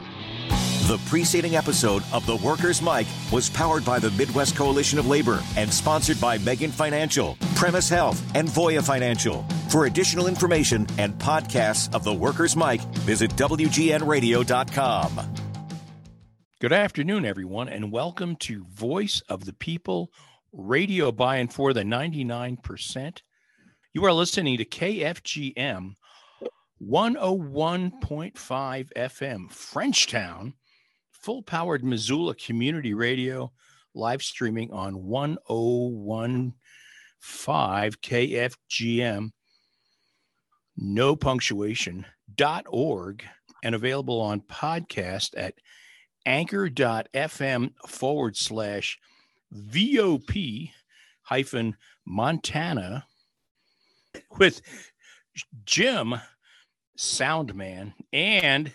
The 0.86 0.98
preceding 1.06 1.56
episode 1.56 2.02
of 2.12 2.26
The 2.26 2.36
Workers' 2.36 2.82
Mic 2.82 3.06
was 3.32 3.48
powered 3.48 3.86
by 3.86 3.98
the 3.98 4.10
Midwest 4.12 4.54
Coalition 4.54 4.98
of 4.98 5.06
Labor 5.06 5.42
and 5.56 5.72
sponsored 5.72 6.20
by 6.20 6.36
Megan 6.38 6.70
Financial, 6.70 7.38
Premise 7.54 7.88
Health, 7.88 8.22
and 8.34 8.48
Voya 8.48 8.82
Financial. 8.82 9.46
For 9.70 9.86
additional 9.86 10.26
information 10.26 10.86
and 10.98 11.14
podcasts 11.14 11.94
of 11.94 12.04
The 12.04 12.12
Workers' 12.12 12.54
Mic, 12.54 12.82
visit 12.82 13.30
WGNRadio.com. 13.30 15.20
Good 16.60 16.72
afternoon, 16.72 17.24
everyone, 17.24 17.68
and 17.68 17.90
welcome 17.90 18.36
to 18.36 18.64
Voice 18.64 19.22
of 19.28 19.44
the 19.46 19.52
People 19.54 20.10
radio 20.54 21.10
by 21.10 21.36
and 21.36 21.50
for 21.52 21.72
the 21.72 21.82
99%. 21.82 23.22
You 23.92 24.04
are 24.04 24.12
listening 24.12 24.58
to 24.58 24.64
KFGM 24.64 25.94
101.5 26.82 28.92
FM, 28.96 29.50
Frenchtown, 29.50 30.52
full 31.10 31.42
powered 31.42 31.84
Missoula 31.84 32.34
Community 32.34 32.94
Radio, 32.94 33.52
live 33.94 34.22
streaming 34.22 34.72
on 34.72 34.94
101.5 34.94 36.52
KFGM, 38.02 39.30
no 40.76 41.16
punctuation 41.16 42.04
dot 42.34 42.66
org, 42.68 43.24
and 43.62 43.74
available 43.74 44.20
on 44.20 44.40
podcast 44.40 45.30
at 45.36 45.54
anchor.fm 46.26 47.72
forward 47.86 48.36
slash 48.36 48.98
VOP 49.54 50.70
hyphen 51.22 51.76
Montana 52.04 53.06
with 54.38 54.60
Jim 55.64 56.14
Soundman 56.98 57.92
and 58.12 58.70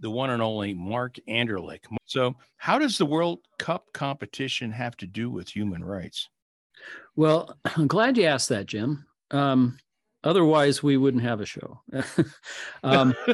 the 0.00 0.10
one 0.10 0.30
and 0.30 0.42
only 0.42 0.74
Mark 0.74 1.16
Anderlik. 1.28 1.80
So, 2.04 2.36
how 2.58 2.78
does 2.78 2.98
the 2.98 3.06
World 3.06 3.40
Cup 3.58 3.86
competition 3.92 4.70
have 4.72 4.96
to 4.98 5.06
do 5.06 5.30
with 5.30 5.48
human 5.48 5.82
rights? 5.82 6.28
Well, 7.16 7.56
I'm 7.64 7.86
glad 7.86 8.18
you 8.18 8.24
asked 8.24 8.50
that, 8.50 8.66
Jim. 8.66 9.06
Um, 9.30 9.78
otherwise, 10.22 10.82
we 10.82 10.96
wouldn't 10.96 11.22
have 11.22 11.40
a 11.40 11.46
show. 11.46 11.80
um, 12.84 13.14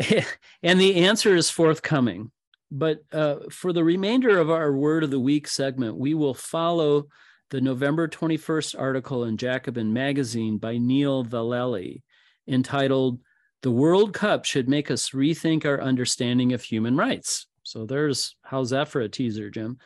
and 0.62 0.80
the 0.80 0.96
answer 0.96 1.34
is 1.36 1.50
forthcoming. 1.50 2.30
But 2.70 3.00
uh, 3.12 3.36
for 3.50 3.72
the 3.72 3.84
remainder 3.84 4.38
of 4.38 4.50
our 4.50 4.72
Word 4.72 5.02
of 5.04 5.10
the 5.10 5.20
Week 5.20 5.48
segment, 5.48 5.96
we 5.96 6.14
will 6.14 6.34
follow 6.34 7.08
the 7.50 7.60
November 7.60 8.06
21st 8.06 8.78
article 8.78 9.24
in 9.24 9.36
Jacobin 9.36 9.92
Magazine 9.92 10.56
by 10.58 10.78
Neil 10.78 11.24
Vallelly 11.24 12.02
entitled 12.46 13.20
The 13.62 13.72
World 13.72 14.14
Cup 14.14 14.44
Should 14.44 14.68
Make 14.68 14.90
Us 14.90 15.10
Rethink 15.10 15.64
Our 15.64 15.80
Understanding 15.80 16.52
of 16.52 16.62
Human 16.62 16.96
Rights. 16.96 17.46
So 17.64 17.86
there's, 17.86 18.36
how's 18.42 18.70
that 18.70 18.88
for 18.88 19.00
a 19.00 19.08
teaser, 19.08 19.50
Jim? 19.50 19.78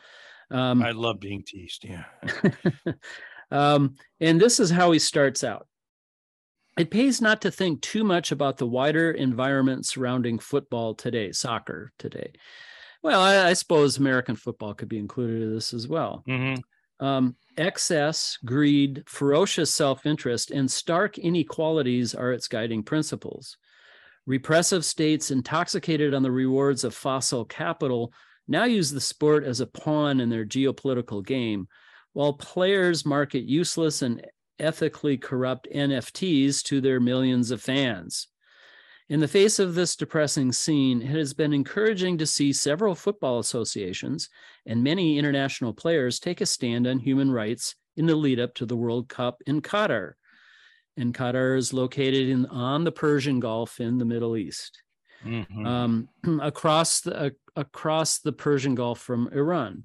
Um, 0.51 0.83
I 0.83 0.91
love 0.91 1.19
being 1.19 1.43
teased, 1.45 1.85
yeah. 1.85 2.05
um, 3.51 3.95
and 4.19 4.39
this 4.39 4.59
is 4.59 4.69
how 4.69 4.91
he 4.91 4.99
starts 4.99 5.43
out. 5.43 5.67
It 6.77 6.91
pays 6.91 7.21
not 7.21 7.41
to 7.41 7.51
think 7.51 7.81
too 7.81 8.03
much 8.03 8.31
about 8.31 8.57
the 8.57 8.67
wider 8.67 9.11
environment 9.11 9.85
surrounding 9.87 10.37
football 10.37 10.93
today, 10.93 11.31
soccer 11.31 11.91
today. 11.97 12.33
Well, 13.05 13.21
I, 13.21 13.49
I, 13.49 13.53
suppose 13.53 13.97
American 13.97 14.35
football 14.35 14.73
could 14.73 14.89
be 14.89 14.97
included 14.97 15.43
in 15.43 15.53
this 15.53 15.75
as 15.75 15.87
well. 15.87 16.23
Mm-hmm. 16.27 17.05
Um, 17.05 17.35
excess, 17.55 18.39
greed, 18.43 19.03
ferocious 19.05 19.71
self 19.71 20.07
interest, 20.07 20.49
and 20.49 20.71
stark 20.71 21.19
inequalities 21.19 22.15
are 22.15 22.31
its 22.31 22.47
guiding 22.47 22.81
principles. 22.81 23.57
Repressive 24.25 24.83
states 24.83 25.29
intoxicated 25.29 26.15
on 26.15 26.23
the 26.23 26.31
rewards 26.31 26.83
of 26.83 26.95
fossil 26.95 27.45
capital 27.45 28.11
now 28.47 28.63
use 28.63 28.89
the 28.89 28.99
sport 28.99 29.43
as 29.43 29.59
a 29.59 29.67
pawn 29.67 30.19
in 30.19 30.31
their 30.31 30.43
geopolitical 30.43 31.23
game, 31.23 31.67
while 32.13 32.33
players 32.33 33.05
market 33.05 33.43
useless 33.43 34.01
and 34.01 34.25
ethically 34.57 35.15
corrupt 35.15 35.67
NFTs 35.71 36.63
to 36.63 36.81
their 36.81 36.99
millions 36.99 37.51
of 37.51 37.61
fans. 37.61 38.29
In 39.07 39.19
the 39.19 39.27
face 39.27 39.59
of 39.59 39.75
this 39.75 39.95
depressing 39.95 40.51
scene, 40.51 41.01
it 41.01 41.09
has 41.09 41.33
been 41.33 41.53
encouraging 41.53 42.17
to 42.17 42.25
see 42.25 42.51
several 42.51 42.95
football 42.95 43.37
associations 43.37 44.29
and 44.65 44.83
many 44.83 45.19
international 45.19 45.73
players 45.73 46.19
take 46.19 46.41
a 46.41 46.45
stand 46.45 46.87
on 46.87 46.97
human 46.97 47.31
rights 47.31 47.75
in 47.95 48.07
the 48.07 48.15
lead 48.15 48.39
up 48.39 48.55
to 48.55 48.65
the 48.65 48.75
World 48.75 49.07
Cup 49.07 49.43
in 49.45 49.61
Qatar. 49.61 50.13
And 50.97 51.13
Qatar 51.13 51.55
is 51.55 51.71
located 51.71 52.29
in, 52.29 52.47
on 52.47 52.83
the 52.83 52.91
Persian 52.91 53.39
Gulf 53.39 53.79
in 53.79 53.99
the 53.99 54.05
Middle 54.05 54.37
East, 54.37 54.81
mm-hmm. 55.23 55.65
um, 55.65 56.09
across, 56.41 57.01
the, 57.01 57.15
uh, 57.15 57.29
across 57.55 58.19
the 58.19 58.31
Persian 58.33 58.73
Gulf 58.73 58.99
from 58.99 59.29
Iran. 59.31 59.83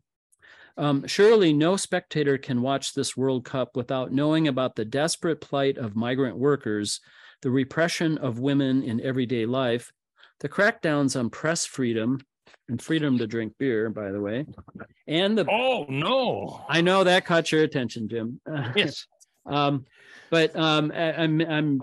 Um, 0.78 1.06
surely 1.06 1.52
no 1.52 1.76
spectator 1.76 2.38
can 2.38 2.62
watch 2.62 2.94
this 2.94 3.18
World 3.18 3.44
Cup 3.44 3.76
without 3.76 4.12
knowing 4.12 4.48
about 4.48 4.76
the 4.76 4.84
desperate 4.86 5.42
plight 5.42 5.76
of 5.76 5.94
migrant 5.94 6.38
workers 6.38 7.00
the 7.42 7.50
repression 7.50 8.18
of 8.18 8.38
women 8.38 8.82
in 8.82 9.00
everyday 9.00 9.46
life, 9.46 9.92
the 10.40 10.48
crackdowns 10.48 11.18
on 11.18 11.30
press 11.30 11.66
freedom 11.66 12.20
and 12.68 12.80
freedom 12.80 13.18
to 13.18 13.26
drink 13.26 13.54
beer, 13.58 13.90
by 13.90 14.10
the 14.10 14.20
way, 14.20 14.46
and 15.06 15.36
the 15.36 15.46
oh 15.50 15.86
no, 15.88 16.64
I 16.68 16.80
know 16.80 17.04
that 17.04 17.24
caught 17.24 17.50
your 17.50 17.62
attention, 17.62 18.08
Jim. 18.08 18.40
Yes. 18.76 19.06
um, 19.46 19.86
but 20.30 20.54
um, 20.56 20.92
I, 20.94 21.12
I'm 21.12 21.40
I'm 21.40 21.82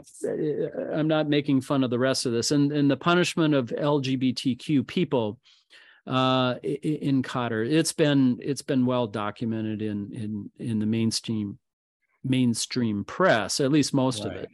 I'm 0.94 1.08
not 1.08 1.28
making 1.28 1.62
fun 1.62 1.84
of 1.84 1.90
the 1.90 2.00
rest 2.00 2.26
of 2.26 2.32
this, 2.32 2.52
and 2.52 2.72
and 2.72 2.90
the 2.90 2.98
punishment 2.98 3.54
of 3.54 3.68
LGBTQ 3.70 4.88
people. 4.88 5.40
uh, 6.08 6.56
in 6.64 7.22
Qatar. 7.22 7.70
It's 7.70 7.92
been 7.92 8.40
it's 8.42 8.62
been 8.62 8.86
well 8.86 9.08
documented 9.08 9.82
in 9.82 10.12
in 10.14 10.50
in 10.58 10.80
the 10.80 10.86
mainstream 10.86 11.60
mainstream 12.24 13.04
press, 13.04 13.60
at 13.60 13.72
least 13.72 13.94
most 13.94 14.24
right. 14.24 14.38
of 14.38 14.44
it. 14.44 14.50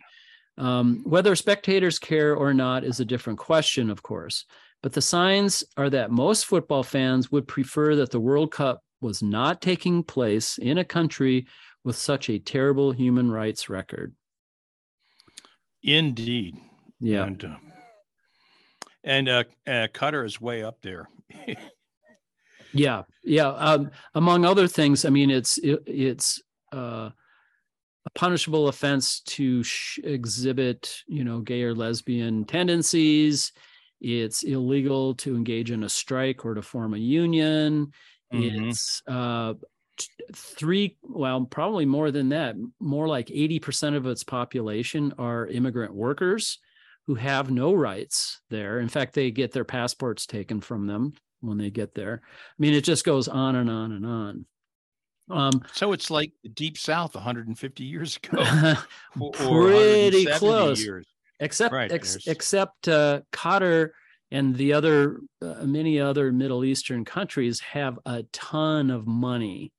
Um, 0.58 1.02
whether 1.04 1.36
spectators 1.36 2.00
care 2.00 2.36
or 2.36 2.54
not 2.54 2.84
is 2.84 3.00
a 3.00 3.06
different 3.06 3.40
question, 3.40 3.90
of 3.90 4.04
course. 4.04 4.46
But 4.82 4.94
the 4.94 5.02
signs 5.02 5.64
are 5.78 5.90
that 5.90 6.12
most 6.12 6.46
football 6.46 6.84
fans 6.84 7.32
would 7.32 7.48
prefer 7.48 7.96
that 7.96 8.12
the 8.12 8.20
World 8.20 8.52
Cup 8.52 8.82
was 9.02 9.24
not 9.24 9.62
taking 9.62 10.04
place 10.04 10.58
in 10.58 10.78
a 10.78 10.86
country 10.86 11.48
with 11.84 11.96
such 11.96 12.30
a 12.30 12.40
terrible 12.40 12.92
human 12.92 13.32
rights 13.32 13.70
record. 13.70 14.14
Indeed. 15.82 16.58
Yeah. 17.00 17.26
And, 17.26 17.44
uh, 17.44 17.58
and 19.04 19.30
uh, 19.30 19.44
uh, 19.68 19.88
Qatar 19.94 20.26
is 20.26 20.40
way 20.40 20.64
up 20.64 20.82
there. 20.82 21.10
yeah, 22.74 23.04
yeah. 23.24 23.50
Um, 23.50 23.92
among 24.16 24.46
other 24.46 24.68
things, 24.68 25.04
I 25.04 25.10
mean, 25.10 25.30
it's 25.30 25.58
it, 25.58 25.80
it's 25.86 26.42
uh, 26.72 27.10
a 28.06 28.10
punishable 28.12 28.68
offense 28.68 29.22
to 29.22 29.64
sh- 29.64 30.00
exhibit, 30.04 31.02
you 31.08 31.24
know, 31.24 31.40
gay 31.40 31.64
or 31.64 31.74
lesbian 31.74 32.46
tendencies. 32.46 33.52
It's 34.02 34.44
illegal 34.44 35.16
to 35.16 35.36
engage 35.36 35.72
in 35.72 35.84
a 35.84 35.90
strike 35.90 36.46
or 36.46 36.54
to 36.56 36.62
form 36.62 36.94
a 36.94 36.98
union. 36.98 37.92
Mm-hmm. 38.34 38.70
It's 38.70 39.02
uh, 39.08 39.54
three, 40.34 40.98
well, 41.02 41.46
probably 41.46 41.86
more 41.86 42.12
than 42.12 42.30
that. 42.30 42.56
More 42.80 43.08
like 43.08 43.28
80% 43.28 43.96
of 43.96 44.06
its 44.06 44.24
population 44.24 45.14
are 45.18 45.48
immigrant 45.48 45.94
workers 45.94 46.60
who 47.08 47.16
have 47.16 47.52
no 47.52 47.74
rights 47.74 48.42
there. 48.50 48.80
In 48.80 48.90
fact, 48.90 49.14
they 49.14 49.32
get 49.32 49.52
their 49.52 49.66
passports 49.66 50.26
taken 50.26 50.62
from 50.62 50.88
them 50.88 51.14
when 51.42 51.58
they 51.58 51.70
get 51.70 51.94
there. 51.94 52.22
I 52.24 52.56
mean, 52.58 52.74
it 52.74 52.84
just 52.84 53.06
goes 53.06 53.28
on 53.28 53.56
and 53.56 53.70
on 53.70 53.92
and 53.92 54.06
on. 54.06 54.46
Um, 55.30 55.64
so 55.72 55.94
it's 55.94 56.12
like 56.12 56.32
the 56.44 56.50
Deep 56.50 56.78
South 56.78 57.16
150 57.16 57.84
years 57.84 58.18
ago, 58.18 58.76
pretty 59.34 60.26
close. 60.26 60.84
Years. 60.84 61.06
Except, 61.40 61.74
right, 61.74 61.92
ex, 61.92 62.18
except 62.28 62.88
uh, 62.88 63.22
Qatar 63.32 63.90
and 64.32 64.56
the 64.56 64.74
other 64.74 65.20
uh, 65.42 65.64
many 65.66 66.00
other 66.00 66.32
Middle 66.32 66.64
Eastern 66.66 67.06
countries 67.06 67.60
have 67.60 68.00
a 68.06 68.24
ton 68.32 68.90
of 68.90 69.08
money, 69.08 69.74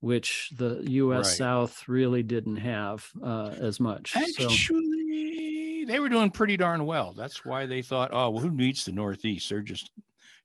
which 0.00 0.50
the 0.56 0.82
U.S. 0.88 1.26
Right. 1.26 1.36
South 1.36 1.88
really 1.88 2.22
didn't 2.22 2.56
have 2.56 3.06
uh, 3.22 3.52
as 3.58 3.80
much. 3.80 4.16
Actually, 4.16 4.56
so, 4.56 4.74
they 5.86 5.98
were 6.00 6.08
doing 6.08 6.30
pretty 6.30 6.56
darn 6.56 6.84
well. 6.86 7.14
That's 7.16 7.44
why 7.44 7.66
they 7.66 7.82
thought, 7.82 8.10
oh, 8.12 8.30
well, 8.30 8.42
who 8.42 8.50
needs 8.50 8.84
the 8.84 8.92
Northeast? 8.92 9.48
They're 9.48 9.60
just 9.60 9.90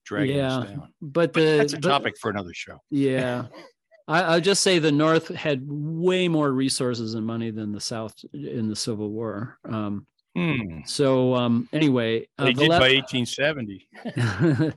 dragging 0.05 0.37
yeah, 0.37 0.57
us 0.57 0.69
down. 0.69 0.93
But, 1.01 1.33
the, 1.33 1.41
that's 1.41 1.73
a 1.73 1.79
but, 1.79 1.89
topic 1.89 2.17
for 2.17 2.29
another 2.29 2.53
show. 2.53 2.79
Yeah. 2.89 3.45
I, 4.09 4.33
will 4.33 4.41
just 4.41 4.63
say 4.63 4.79
the 4.79 4.91
North 4.91 5.27
had 5.27 5.61
way 5.67 6.27
more 6.27 6.51
resources 6.51 7.13
and 7.13 7.25
money 7.25 7.51
than 7.51 7.71
the 7.71 7.79
South 7.79 8.15
in 8.33 8.67
the 8.67 8.75
Civil 8.75 9.11
War. 9.11 9.59
Um, 9.63 10.07
hmm. 10.35 10.79
So 10.85 11.35
um, 11.35 11.69
anyway, 11.71 12.27
uh, 12.39 12.45
they 12.45 12.53
the 12.53 12.61
did 12.61 12.69
left... 12.69 12.81
by 12.81 12.95
1870. 12.95 14.73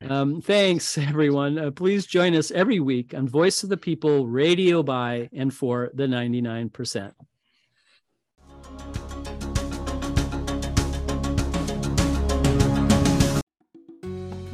um, 0.10 0.40
thanks, 0.40 0.96
everyone. 0.96 1.58
Uh, 1.58 1.70
please 1.70 2.06
join 2.06 2.34
us 2.34 2.50
every 2.52 2.80
week 2.80 3.12
on 3.12 3.28
Voice 3.28 3.62
of 3.62 3.68
the 3.68 3.76
People 3.76 4.26
Radio 4.26 4.82
by 4.82 5.28
and 5.34 5.52
for 5.52 5.90
the 5.92 6.06
99%. 6.06 7.12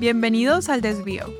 Bienvenidos 0.00 0.68
al 0.68 0.80
desvío. 0.80 1.32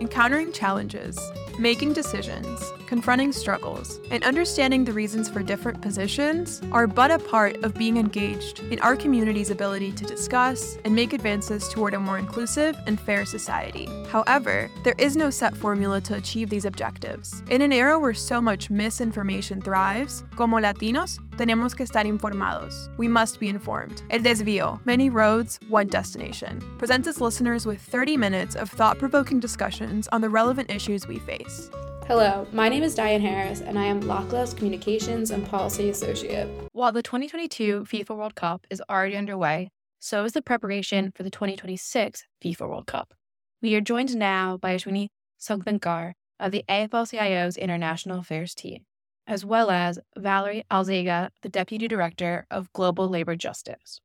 Encountering 0.00 0.52
challenges 0.52 1.18
Making 1.58 1.92
decisions, 1.92 2.72
confronting 2.94 3.32
struggles, 3.32 3.98
and 4.12 4.22
understanding 4.22 4.84
the 4.84 4.92
reasons 4.92 5.28
for 5.28 5.42
different 5.42 5.80
positions 5.82 6.62
are 6.70 6.86
but 6.86 7.10
a 7.10 7.18
part 7.18 7.56
of 7.64 7.74
being 7.74 7.96
engaged 7.96 8.60
in 8.70 8.78
our 8.82 8.94
community's 8.94 9.50
ability 9.50 9.90
to 9.90 10.04
discuss 10.04 10.78
and 10.84 10.94
make 10.94 11.12
advances 11.12 11.68
toward 11.70 11.92
a 11.92 11.98
more 11.98 12.18
inclusive 12.18 12.76
and 12.86 13.00
fair 13.00 13.24
society. 13.24 13.88
However, 14.10 14.70
there 14.84 14.94
is 14.96 15.16
no 15.16 15.28
set 15.28 15.56
formula 15.56 16.00
to 16.02 16.14
achieve 16.14 16.50
these 16.50 16.66
objectives. 16.66 17.42
In 17.50 17.62
an 17.62 17.72
era 17.72 17.98
where 17.98 18.14
so 18.14 18.40
much 18.40 18.70
misinformation 18.70 19.60
thrives, 19.60 20.22
como 20.36 20.58
Latinos, 20.58 21.18
tenemos 21.36 21.76
que 21.76 21.84
estar 21.84 22.06
informados. 22.06 22.96
We 22.96 23.08
must 23.08 23.40
be 23.40 23.48
informed. 23.48 24.04
El 24.10 24.20
Desvío, 24.20 24.78
Many 24.84 25.10
Roads, 25.10 25.58
One 25.68 25.88
Destination, 25.88 26.60
presents 26.78 27.08
its 27.08 27.20
listeners 27.20 27.66
with 27.66 27.80
30 27.80 28.16
minutes 28.16 28.54
of 28.54 28.70
thought 28.70 29.00
provoking 29.00 29.40
discussions 29.40 30.06
on 30.12 30.20
the 30.20 30.30
relevant 30.30 30.70
issues 30.70 31.08
we 31.08 31.18
face. 31.18 31.70
Hello, 32.06 32.46
my 32.52 32.68
name 32.68 32.82
is 32.82 32.94
Diane 32.94 33.20
Harris, 33.20 33.62
and 33.62 33.78
I 33.78 33.84
am 33.84 34.02
LCLAA's 34.02 34.52
Communications 34.52 35.30
and 35.30 35.46
Policy 35.46 35.88
Associate. 35.88 36.48
While 36.72 36.92
the 36.92 37.02
2022 37.02 37.84
FIFA 37.84 38.16
World 38.16 38.34
Cup 38.34 38.66
is 38.70 38.82
already 38.90 39.16
underway, 39.16 39.70
so 40.00 40.24
is 40.24 40.32
the 40.32 40.42
preparation 40.42 41.12
for 41.14 41.22
the 41.22 41.30
2026 41.30 42.24
FIFA 42.44 42.68
World 42.68 42.86
Cup. 42.86 43.14
We 43.62 43.74
are 43.74 43.80
joined 43.80 44.16
now 44.16 44.58
by 44.58 44.76
Ashwini 44.76 45.08
Sukthankar 45.40 46.12
of 46.38 46.52
the 46.52 46.64
AFL-CIO's 46.68 47.56
International 47.56 48.18
Affairs 48.18 48.54
team 48.54 48.84
as 49.26 49.44
well 49.44 49.70
as 49.70 49.98
Valerie 50.16 50.64
Alzaga, 50.70 51.30
the 51.42 51.48
Deputy 51.48 51.88
Director 51.88 52.46
of 52.50 52.72
Global 52.72 53.08
Labor 53.08 53.36
Justice. 53.36 54.00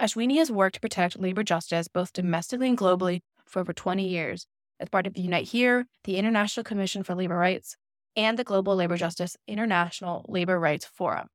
Ashwini 0.00 0.38
has 0.38 0.50
worked 0.50 0.74
to 0.74 0.80
protect 0.80 1.20
labor 1.20 1.42
justice 1.42 1.88
both 1.88 2.12
domestically 2.12 2.68
and 2.68 2.78
globally 2.78 3.20
for 3.44 3.60
over 3.60 3.72
20 3.72 4.06
years 4.06 4.46
as 4.80 4.88
part 4.88 5.06
of 5.06 5.16
Unite 5.16 5.46
Here, 5.46 5.86
the 6.04 6.16
International 6.16 6.64
Commission 6.64 7.02
for 7.04 7.14
Labor 7.14 7.36
Rights, 7.36 7.76
and 8.16 8.38
the 8.38 8.44
Global 8.44 8.74
Labor 8.74 8.96
Justice 8.96 9.36
International 9.46 10.24
Labor 10.28 10.58
Rights 10.58 10.86
Forum. 10.86 11.28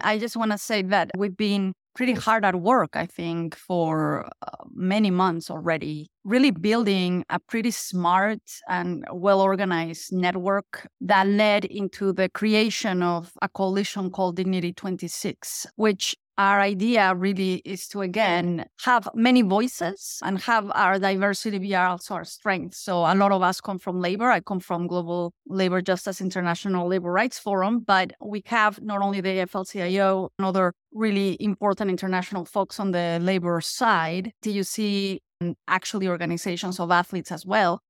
I 0.00 0.18
just 0.18 0.36
want 0.36 0.52
to 0.52 0.58
say 0.58 0.82
that 0.82 1.10
we've 1.16 1.36
been 1.36 1.74
pretty 1.94 2.14
hard 2.14 2.44
at 2.44 2.56
work, 2.56 2.90
I 2.94 3.06
think, 3.06 3.54
for 3.54 4.26
uh, 4.42 4.64
many 4.72 5.10
months 5.10 5.50
already, 5.50 6.08
really 6.24 6.50
building 6.50 7.24
a 7.28 7.38
pretty 7.38 7.70
smart 7.70 8.40
and 8.68 9.04
well 9.12 9.40
organized 9.40 10.12
network 10.12 10.88
that 11.02 11.26
led 11.26 11.64
into 11.64 12.12
the 12.12 12.28
creation 12.30 13.02
of 13.02 13.32
a 13.42 13.48
coalition 13.48 14.10
called 14.10 14.36
Dignity 14.36 14.72
26, 14.72 15.66
which 15.76 16.16
our 16.38 16.60
idea 16.60 17.14
really 17.14 17.56
is 17.64 17.86
to 17.88 18.00
again 18.00 18.64
have 18.84 19.08
many 19.14 19.42
voices 19.42 20.18
and 20.22 20.40
have 20.40 20.70
our 20.74 20.98
diversity 20.98 21.58
be 21.58 21.74
also 21.74 22.14
our 22.14 22.24
strength. 22.24 22.74
So 22.74 23.00
a 23.00 23.14
lot 23.14 23.32
of 23.32 23.42
us 23.42 23.60
come 23.60 23.78
from 23.78 24.00
labor. 24.00 24.30
I 24.30 24.40
come 24.40 24.60
from 24.60 24.86
global 24.86 25.34
labor 25.46 25.82
justice 25.82 26.20
international 26.20 26.88
labor 26.88 27.12
rights 27.12 27.38
forum 27.38 27.80
but 27.80 28.12
we 28.20 28.42
have 28.46 28.80
not 28.80 29.02
only 29.02 29.20
the 29.20 29.28
afl-cio 29.28 30.28
and 30.38 30.46
other 30.46 30.72
really 30.92 31.36
important 31.40 31.90
international 31.90 32.44
folks 32.44 32.78
on 32.80 32.92
the 32.92 33.18
labor 33.20 33.60
side. 33.60 34.32
Tuc 34.42 35.20
and 35.40 35.50
um, 35.50 35.54
actually 35.68 36.08
organizations 36.08 36.78
of 36.80 36.90
athletes 36.90 37.32
as 37.32 37.44
well? 37.44 37.80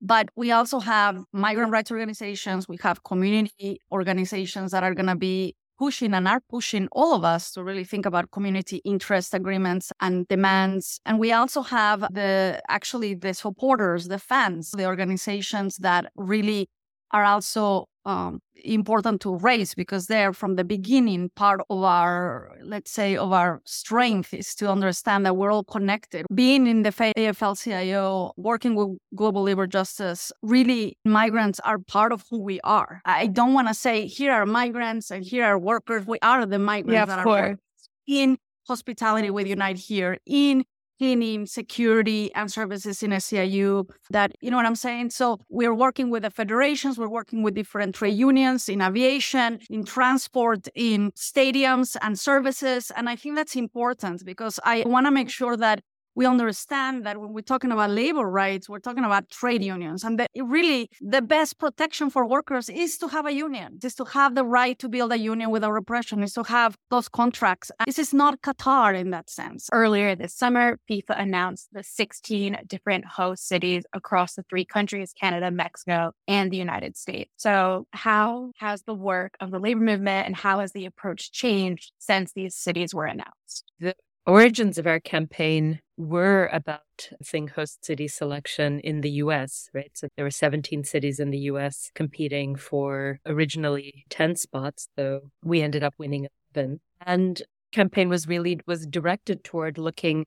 But 0.00 0.28
we 0.36 0.50
also 0.52 0.80
have 0.80 1.24
migrant 1.32 1.72
rights 1.72 1.90
organizations. 1.90 2.68
We 2.68 2.76
have 2.82 3.02
community 3.04 3.80
organizations 3.90 4.72
that 4.72 4.82
are 4.82 4.94
going 4.94 5.06
to 5.06 5.16
be 5.16 5.54
pushing 5.78 6.14
and 6.14 6.28
are 6.28 6.40
pushing 6.48 6.88
all 6.92 7.14
of 7.14 7.24
us 7.24 7.52
to 7.52 7.62
really 7.62 7.84
think 7.84 8.06
about 8.06 8.30
community 8.30 8.76
interest 8.84 9.34
agreements 9.34 9.92
and 10.00 10.26
demands. 10.28 11.00
And 11.04 11.18
we 11.18 11.32
also 11.32 11.62
have 11.62 12.00
the 12.12 12.60
actually 12.68 13.14
the 13.14 13.34
supporters, 13.34 14.08
the 14.08 14.18
fans, 14.18 14.70
the 14.70 14.86
organizations 14.86 15.76
that 15.78 16.12
really 16.16 16.68
are 17.12 17.24
also 17.24 17.86
um, 18.04 18.40
important 18.62 19.20
to 19.22 19.36
raise 19.36 19.74
because 19.74 20.06
they're 20.06 20.32
from 20.32 20.56
the 20.56 20.64
beginning 20.64 21.30
part 21.34 21.60
of 21.68 21.82
our 21.82 22.56
let's 22.62 22.90
say 22.90 23.16
of 23.16 23.32
our 23.32 23.60
strength 23.64 24.32
is 24.32 24.54
to 24.54 24.70
understand 24.70 25.26
that 25.26 25.36
we're 25.36 25.52
all 25.52 25.64
connected. 25.64 26.26
Being 26.34 26.66
in 26.66 26.82
the 26.82 26.90
afl-cio 26.90 28.32
working 28.36 28.74
with 28.74 28.96
global 29.14 29.42
labor 29.42 29.66
justice 29.66 30.32
really 30.42 30.96
migrants 31.04 31.60
are 31.60 31.78
part 31.78 32.12
of 32.12 32.24
who 32.30 32.40
we 32.42 32.60
are. 32.62 33.00
I 33.04 33.26
don't 33.26 33.54
want 33.54 33.68
to 33.68 33.74
say 33.74 34.06
here 34.06 34.32
are 34.32 34.46
migrants 34.46 35.10
and 35.10 35.24
here 35.24 35.44
are 35.44 35.58
workers. 35.58 36.06
We 36.06 36.18
are 36.22 36.46
the 36.46 36.58
migrants 36.58 36.94
yeah, 36.94 37.04
that 37.04 37.26
are 37.26 37.58
in 38.06 38.38
hospitality 38.66 39.30
with 39.30 39.46
unite 39.46 39.78
here 39.78 40.18
in 40.26 40.64
cleaning, 40.98 41.46
security, 41.46 42.32
and 42.34 42.50
services 42.50 43.02
in 43.02 43.10
SEIU 43.10 43.88
that, 44.10 44.32
you 44.40 44.50
know 44.50 44.56
what 44.56 44.66
I'm 44.66 44.76
saying? 44.76 45.10
So 45.10 45.38
we're 45.48 45.74
working 45.74 46.10
with 46.10 46.22
the 46.22 46.30
federations, 46.30 46.98
we're 46.98 47.08
working 47.08 47.42
with 47.42 47.54
different 47.54 47.94
trade 47.94 48.16
unions 48.16 48.68
in 48.68 48.80
aviation, 48.80 49.58
in 49.70 49.84
transport, 49.84 50.68
in 50.74 51.10
stadiums 51.12 51.96
and 52.02 52.18
services. 52.18 52.92
And 52.96 53.08
I 53.08 53.16
think 53.16 53.36
that's 53.36 53.56
important 53.56 54.24
because 54.24 54.60
I 54.64 54.84
want 54.86 55.06
to 55.06 55.10
make 55.10 55.30
sure 55.30 55.56
that 55.56 55.82
we 56.14 56.26
understand 56.26 57.04
that 57.06 57.18
when 57.20 57.32
we're 57.32 57.40
talking 57.40 57.72
about 57.72 57.90
labor 57.90 58.28
rights, 58.28 58.68
we're 58.68 58.78
talking 58.78 59.04
about 59.04 59.28
trade 59.30 59.62
unions. 59.62 60.04
And 60.04 60.18
that 60.18 60.30
really, 60.36 60.88
the 61.00 61.22
best 61.22 61.58
protection 61.58 62.10
for 62.10 62.26
workers 62.26 62.68
is 62.68 62.98
to 62.98 63.08
have 63.08 63.26
a 63.26 63.32
union, 63.32 63.78
is 63.82 63.94
to 63.96 64.04
have 64.04 64.34
the 64.34 64.44
right 64.44 64.78
to 64.78 64.88
build 64.88 65.12
a 65.12 65.18
union 65.18 65.50
without 65.50 65.72
repression, 65.72 66.22
is 66.22 66.34
to 66.34 66.44
have 66.44 66.76
those 66.90 67.08
contracts. 67.08 67.70
This 67.86 67.98
is 67.98 68.14
not 68.14 68.42
Qatar 68.42 68.98
in 68.98 69.10
that 69.10 69.28
sense. 69.28 69.68
Earlier 69.72 70.14
this 70.14 70.34
summer, 70.34 70.78
FIFA 70.90 71.20
announced 71.20 71.68
the 71.72 71.82
16 71.82 72.58
different 72.66 73.04
host 73.04 73.46
cities 73.48 73.84
across 73.92 74.34
the 74.34 74.44
three 74.48 74.64
countries 74.64 75.12
Canada, 75.18 75.50
Mexico, 75.50 76.12
and 76.28 76.50
the 76.50 76.56
United 76.56 76.96
States. 76.96 77.30
So, 77.36 77.86
how 77.92 78.52
has 78.56 78.82
the 78.82 78.94
work 78.94 79.36
of 79.40 79.50
the 79.50 79.58
labor 79.58 79.80
movement 79.80 80.26
and 80.26 80.36
how 80.36 80.60
has 80.60 80.72
the 80.72 80.86
approach 80.86 81.32
changed 81.32 81.92
since 81.98 82.32
these 82.32 82.54
cities 82.54 82.94
were 82.94 83.06
announced? 83.06 83.64
The 83.80 83.94
origins 84.26 84.78
of 84.78 84.86
our 84.86 85.00
campaign 85.00 85.80
were 85.96 86.48
about 86.52 87.08
seeing 87.22 87.48
host 87.48 87.84
city 87.84 88.08
selection 88.08 88.80
in 88.80 89.00
the 89.00 89.10
US, 89.10 89.70
right? 89.72 89.90
So 89.94 90.08
there 90.16 90.24
were 90.24 90.30
17 90.30 90.84
cities 90.84 91.20
in 91.20 91.30
the 91.30 91.38
US 91.50 91.90
competing 91.94 92.56
for 92.56 93.20
originally 93.26 94.04
10 94.10 94.36
spots, 94.36 94.88
though 94.96 95.30
we 95.44 95.62
ended 95.62 95.84
up 95.84 95.94
winning 95.98 96.26
11. 96.54 96.80
And 97.00 97.42
campaign 97.72 98.08
was 98.08 98.26
really 98.26 98.60
was 98.66 98.86
directed 98.86 99.44
toward 99.44 99.78
looking 99.78 100.26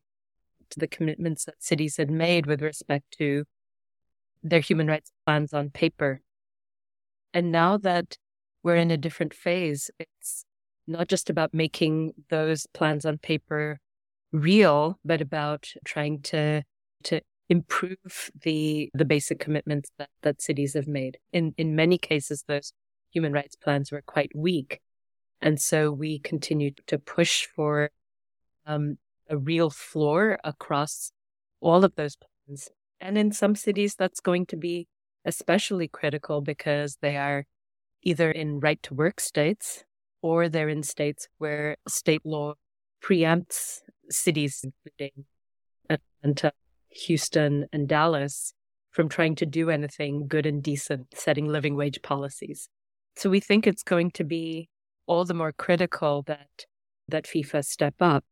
to 0.70 0.80
the 0.80 0.88
commitments 0.88 1.46
that 1.46 1.64
cities 1.64 1.98
had 1.98 2.12
made 2.12 2.46
with 2.46 2.62
respect 2.62 3.06
to 3.18 3.46
their 4.44 4.60
human 4.60 4.88
rights 4.88 5.12
plans 5.26 5.54
on 5.54 5.70
paper. 5.70 6.22
And 7.34 7.52
now 7.52 7.78
that 7.78 8.18
we're 8.64 8.76
in 8.76 8.92
a 8.92 8.98
different 8.98 9.34
phase, 9.34 9.90
it's 10.00 10.46
not 10.88 11.08
just 11.08 11.30
about 11.30 11.54
making 11.54 12.14
those 12.30 12.68
plans 12.74 13.06
on 13.06 13.18
paper 13.18 13.80
real, 14.32 15.00
but 15.06 15.22
about 15.22 15.70
trying 15.86 16.22
to 16.24 16.64
to 17.04 17.22
improve 17.50 18.32
the 18.42 18.90
the 18.94 19.06
basic 19.06 19.40
commitments 19.40 19.90
that, 19.98 20.10
that 20.22 20.42
cities 20.42 20.74
have 20.74 20.88
made. 20.88 21.18
In 21.32 21.54
in 21.58 21.76
many 21.76 21.98
cases, 21.98 22.44
those 22.48 22.74
human 23.12 23.32
rights 23.32 23.56
plans 23.56 23.92
were 23.92 24.02
quite 24.02 24.32
weak, 24.36 24.82
and 25.42 25.60
so 25.60 25.92
we 25.92 26.20
continue 26.20 26.72
to 26.88 26.98
push 26.98 27.46
for 27.56 27.90
um, 28.66 28.98
a 29.30 29.38
real 29.38 29.70
floor 29.70 30.38
across 30.44 31.12
all 31.62 31.84
of 31.84 31.96
those 31.96 32.16
plans. 32.16 32.70
And 33.00 33.18
in 33.18 33.32
some 33.32 33.56
cities, 33.56 33.96
that's 33.96 34.20
going 34.20 34.46
to 34.48 34.58
be 34.58 34.88
especially 35.26 35.88
critical 35.88 36.42
because 36.42 36.98
they 37.02 37.18
are 37.18 37.46
either 38.02 38.32
in 38.32 38.60
right 38.60 38.82
to 38.84 38.94
work 38.94 39.20
states 39.20 39.84
or 40.22 40.50
they're 40.50 40.70
in 40.70 40.84
states 40.84 41.28
where 41.38 41.78
state 41.88 42.26
law 42.26 42.54
preempts 43.04 43.82
cities, 44.10 44.64
including 44.64 45.26
Atlanta, 45.90 46.52
Houston, 46.90 47.66
and 47.72 47.88
Dallas, 47.88 48.54
from 48.92 49.10
trying 49.10 49.36
to 49.36 49.46
do 49.46 49.70
anything 49.70 50.28
good 50.28 50.46
and 50.46 50.64
decent, 50.64 51.08
setting 51.14 51.48
living 51.48 51.76
wage 51.76 52.02
policies. 52.02 52.70
So 53.16 53.30
we 53.30 53.40
think 53.40 53.66
it's 53.66 53.84
going 53.84 54.12
to 54.12 54.24
be 54.24 54.70
all 55.06 55.26
the 55.26 55.34
more 55.34 55.52
critical 55.52 56.24
that 56.24 56.66
that 57.08 57.26
FIFA 57.26 57.66
step 57.66 57.96
up 58.02 58.26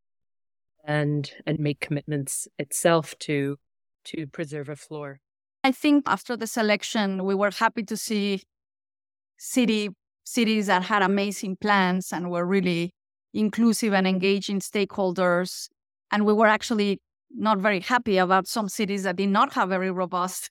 and 0.84 1.32
and 1.46 1.60
make 1.60 1.80
commitments 1.80 2.48
itself 2.60 3.18
to 3.20 3.58
to 4.06 4.28
preserve 4.28 4.70
a 4.70 4.76
floor. 4.76 5.20
I 5.64 5.72
think 5.72 6.04
after 6.06 6.38
the 6.38 6.48
selection, 6.48 7.26
we 7.26 7.34
were 7.34 7.52
happy 7.52 7.84
to 7.84 7.98
see 7.98 8.44
city 9.38 9.90
cities 10.24 10.68
that 10.68 10.84
had 10.84 11.02
amazing 11.02 11.58
plans 11.58 12.12
and 12.12 12.30
were 12.30 12.46
really 12.46 12.94
inclusive 13.36 13.94
and 13.94 14.08
engaging 14.08 14.60
stakeholders. 14.60 15.68
And 16.12 16.26
we 16.26 16.34
were 16.34 16.48
actually 16.48 17.00
not 17.30 17.60
very 17.60 17.82
happy 17.82 18.18
about 18.18 18.48
some 18.48 18.70
cities 18.70 19.04
that 19.04 19.18
did 19.18 19.30
not 19.30 19.54
have 19.54 19.70
very 19.70 19.92
robust 19.92 20.50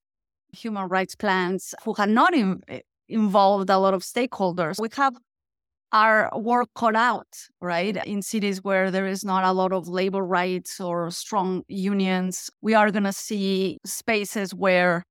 human 0.52 0.86
rights 0.88 1.16
plans, 1.16 1.74
who 1.84 1.94
had 1.94 2.10
not 2.10 2.34
in, 2.34 2.62
eh, 2.68 2.80
involved 3.08 3.70
a 3.70 3.78
lot 3.78 3.94
of 3.94 4.02
stakeholders. 4.02 4.78
We 4.78 4.88
have 4.94 5.16
our 5.92 6.30
work 6.36 6.68
cut 6.74 6.94
out, 6.94 7.26
right? 7.60 7.96
In 8.04 8.20
cities 8.20 8.62
where 8.62 8.90
there 8.90 9.06
is 9.06 9.24
not 9.24 9.44
a 9.44 9.52
lot 9.52 9.72
of 9.72 9.88
labor 9.88 10.22
rights 10.22 10.80
or 10.80 11.10
strong 11.10 11.62
unions, 11.68 12.50
we 12.60 12.74
are 12.74 12.90
going 12.90 13.04
to 13.04 13.12
see 13.12 13.78
spaces 13.84 14.54
where 14.54 15.04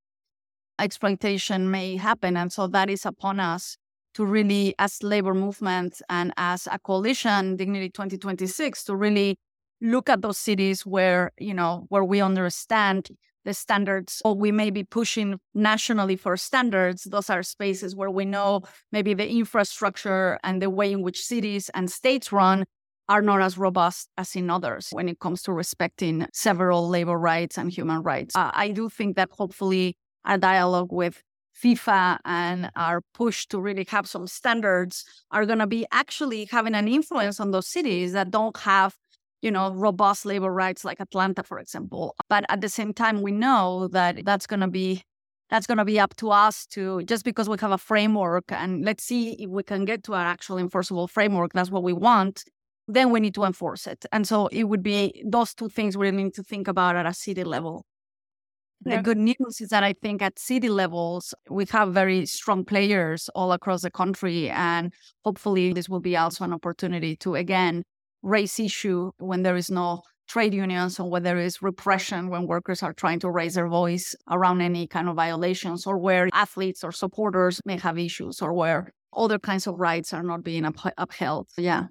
exploitation 0.80 1.72
may 1.72 1.96
happen. 1.96 2.38
And 2.38 2.52
so 2.52 2.68
that 2.68 2.90
is 2.90 3.06
upon 3.06 3.40
us 3.40 3.78
to 4.16 4.26
really, 4.26 4.76
as 4.80 5.02
labor 5.04 5.34
movement 5.34 6.02
and 6.10 6.34
as 6.38 6.68
a 6.72 6.80
coalition, 6.80 7.56
Dignity 7.56 7.90
2026, 7.90 8.84
to 8.86 8.96
really 8.96 9.38
look 9.82 10.10
at 10.10 10.22
those 10.22 10.38
cities 10.38 10.86
where, 10.86 11.32
you 11.38 11.54
know, 11.54 11.86
where 11.90 12.04
we 12.04 12.22
understand 12.22 13.10
the 13.46 13.54
standards 13.54 14.22
or 14.24 14.34
we 14.36 14.52
may 14.52 14.70
be 14.70 14.84
pushing 14.84 15.40
nationally 15.54 16.16
for 16.16 16.38
standards. 16.38 17.04
Those 17.04 17.30
are 17.30 17.44
spaces 17.44 17.96
where 17.96 18.10
we 18.10 18.26
know 18.26 18.62
maybe 18.92 19.14
the 19.14 19.30
infrastructure 19.30 20.40
and 20.44 20.62
the 20.62 20.70
way 20.70 20.92
in 20.92 21.02
which 21.02 21.22
cities 21.22 21.70
and 21.74 21.92
states 21.92 22.32
run 22.32 22.64
are 23.10 23.22
not 23.22 23.42
as 23.42 23.58
robust 23.58 24.10
as 24.18 24.36
in 24.36 24.50
others 24.50 24.88
when 24.92 25.10
it 25.10 25.20
comes 25.20 25.42
to 25.44 25.52
respecting 25.52 26.26
several 26.34 26.88
labor 26.88 27.18
rights 27.18 27.58
and 27.58 27.70
human 27.70 28.02
rights. 28.02 28.34
Uh, 28.36 28.50
i 28.54 28.70
do 28.70 28.88
think 28.90 29.16
that 29.18 29.30
hopefully 29.32 29.98
a 30.26 30.38
dialogue 30.38 30.92
with 30.92 31.22
FIFA 31.62 32.18
and 32.26 32.72
our 32.76 33.02
push 33.14 33.46
to 33.48 33.60
really 33.60 33.86
have 33.90 34.08
some 34.08 34.28
standards 34.28 35.06
are 35.32 35.46
going 35.46 35.60
to 35.60 35.68
be 35.68 35.86
actually 35.92 36.46
having 36.46 36.76
an 36.76 36.88
influence 36.88 37.40
on 37.40 37.52
those 37.52 37.68
cities 37.68 38.14
that 38.14 38.32
don't 38.32 38.58
have 38.58 38.96
you 39.42 39.52
know 39.52 39.74
robust 39.74 40.26
labor 40.26 40.52
rights 40.52 40.86
like 40.86 41.00
Atlanta 41.00 41.44
for 41.44 41.60
example. 41.60 42.16
But 42.30 42.46
at 42.50 42.62
the 42.62 42.70
same 42.70 42.94
time 42.94 43.22
we 43.22 43.32
know 43.32 43.88
that 43.90 44.26
that's 44.26 44.48
going 44.48 44.62
to 44.62 44.68
be 44.68 45.04
that's 45.50 45.68
going 45.68 45.78
to 45.78 45.86
be 45.86 46.00
up 46.00 46.16
to 46.16 46.32
us 46.32 46.66
to 46.68 47.04
just 47.04 47.24
because 47.26 47.48
we 47.48 47.58
have 47.60 47.72
a 47.72 47.78
framework 47.78 48.46
and 48.50 48.84
let's 48.84 49.04
see 49.04 49.34
if 49.34 49.50
we 49.50 49.64
can 49.64 49.86
get 49.86 50.04
to 50.06 50.14
an 50.14 50.22
actual 50.22 50.58
enforceable 50.58 51.08
framework 51.08 51.54
that's 51.54 51.70
what 51.70 51.84
we 51.84 51.94
want 51.94 52.44
then 52.88 53.12
we 53.12 53.20
need 53.20 53.34
to 53.36 53.44
enforce 53.44 53.88
it. 53.88 54.06
And 54.12 54.28
so 54.28 54.48
it 54.48 54.66
would 54.66 54.84
be 54.84 55.24
those 55.26 55.54
two 55.54 55.70
things 55.70 55.98
we 55.98 56.12
need 56.12 56.34
to 56.34 56.44
think 56.44 56.68
about 56.68 56.96
at 56.96 57.06
a 57.06 57.14
city 57.14 57.44
level 57.44 57.86
the 58.86 58.98
good 59.00 59.18
news 59.18 59.62
is 59.62 59.70
that 59.70 59.84
I 59.84 59.94
think 59.94 60.22
at 60.22 60.40
city 60.40 60.70
levels, 60.70 61.34
we 61.50 61.66
have 61.72 61.94
very 61.94 62.26
strong 62.26 62.66
players 62.66 63.30
all 63.36 63.52
across 63.52 63.82
the 63.82 63.92
country. 63.92 64.50
And 64.50 64.94
hopefully, 65.24 65.74
this 65.74 65.90
will 65.90 66.00
be 66.00 66.18
also 66.18 66.44
an 66.44 66.54
opportunity 66.54 67.16
to, 67.18 67.36
again, 67.36 67.84
raise 68.22 68.60
issue 68.60 69.12
when 69.18 69.44
there 69.44 69.56
is 69.56 69.70
no 69.70 70.02
trade 70.28 70.54
unions 70.54 71.00
or 71.00 71.10
when 71.10 71.24
there 71.24 71.38
is 71.38 71.62
repression 71.62 72.30
when 72.30 72.48
workers 72.48 72.82
are 72.82 72.94
trying 72.94 73.20
to 73.20 73.30
raise 73.30 73.56
their 73.56 73.68
voice 73.68 74.16
around 74.32 74.62
any 74.62 74.88
kind 74.88 75.10
of 75.10 75.16
violations 75.16 75.86
or 75.86 75.98
where 75.98 76.30
athletes 76.34 76.84
or 76.84 76.92
supporters 76.92 77.60
may 77.66 77.78
have 77.78 78.00
issues 78.00 78.42
or 78.42 78.54
where 78.54 78.92
other 79.16 79.38
kinds 79.38 79.68
of 79.68 79.80
rights 79.80 80.14
are 80.14 80.24
not 80.24 80.44
being 80.44 80.66
up- 80.66 80.94
upheld. 80.98 81.48
Yeah. 81.58 81.88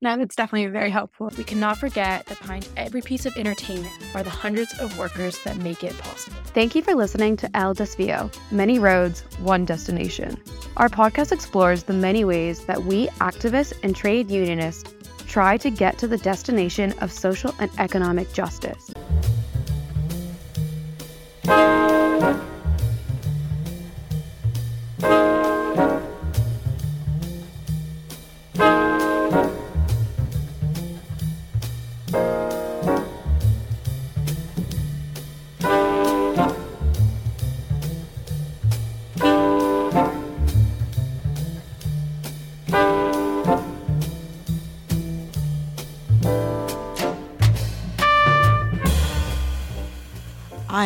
No, 0.00 0.16
that's 0.16 0.36
definitely 0.36 0.70
very 0.70 0.90
helpful. 0.90 1.30
We 1.36 1.42
cannot 1.42 1.78
forget 1.78 2.24
that 2.26 2.38
behind 2.38 2.68
every 2.76 3.02
piece 3.02 3.26
of 3.26 3.36
entertainment 3.36 3.92
are 4.14 4.22
the 4.22 4.30
hundreds 4.30 4.78
of 4.78 4.96
workers 4.96 5.42
that 5.42 5.56
make 5.56 5.82
it 5.82 5.98
possible. 5.98 6.36
Thank 6.54 6.76
you 6.76 6.82
for 6.82 6.94
listening 6.94 7.36
to 7.38 7.56
El 7.56 7.74
Desvío 7.74 8.32
Many 8.52 8.78
Roads, 8.78 9.24
One 9.40 9.64
Destination. 9.64 10.40
Our 10.76 10.88
podcast 10.88 11.32
explores 11.32 11.82
the 11.82 11.94
many 11.94 12.24
ways 12.24 12.64
that 12.66 12.84
we 12.84 13.08
activists 13.18 13.72
and 13.82 13.96
trade 13.96 14.30
unionists 14.30 14.94
try 15.26 15.56
to 15.56 15.70
get 15.70 15.98
to 15.98 16.06
the 16.06 16.18
destination 16.18 16.94
of 17.00 17.12
social 17.12 17.52
and 17.58 17.70
economic 17.78 18.32
justice. 18.32 18.92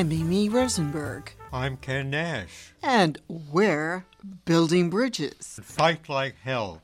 I'm 0.02 0.08
Mimi 0.08 0.48
Rosenberg. 0.48 1.30
I'm 1.52 1.76
Ken 1.76 2.10
Nash. 2.10 2.72
And 2.82 3.20
we're 3.28 4.04
building 4.44 4.90
bridges. 4.90 5.60
Fight 5.62 6.08
like 6.08 6.34
hell. 6.42 6.82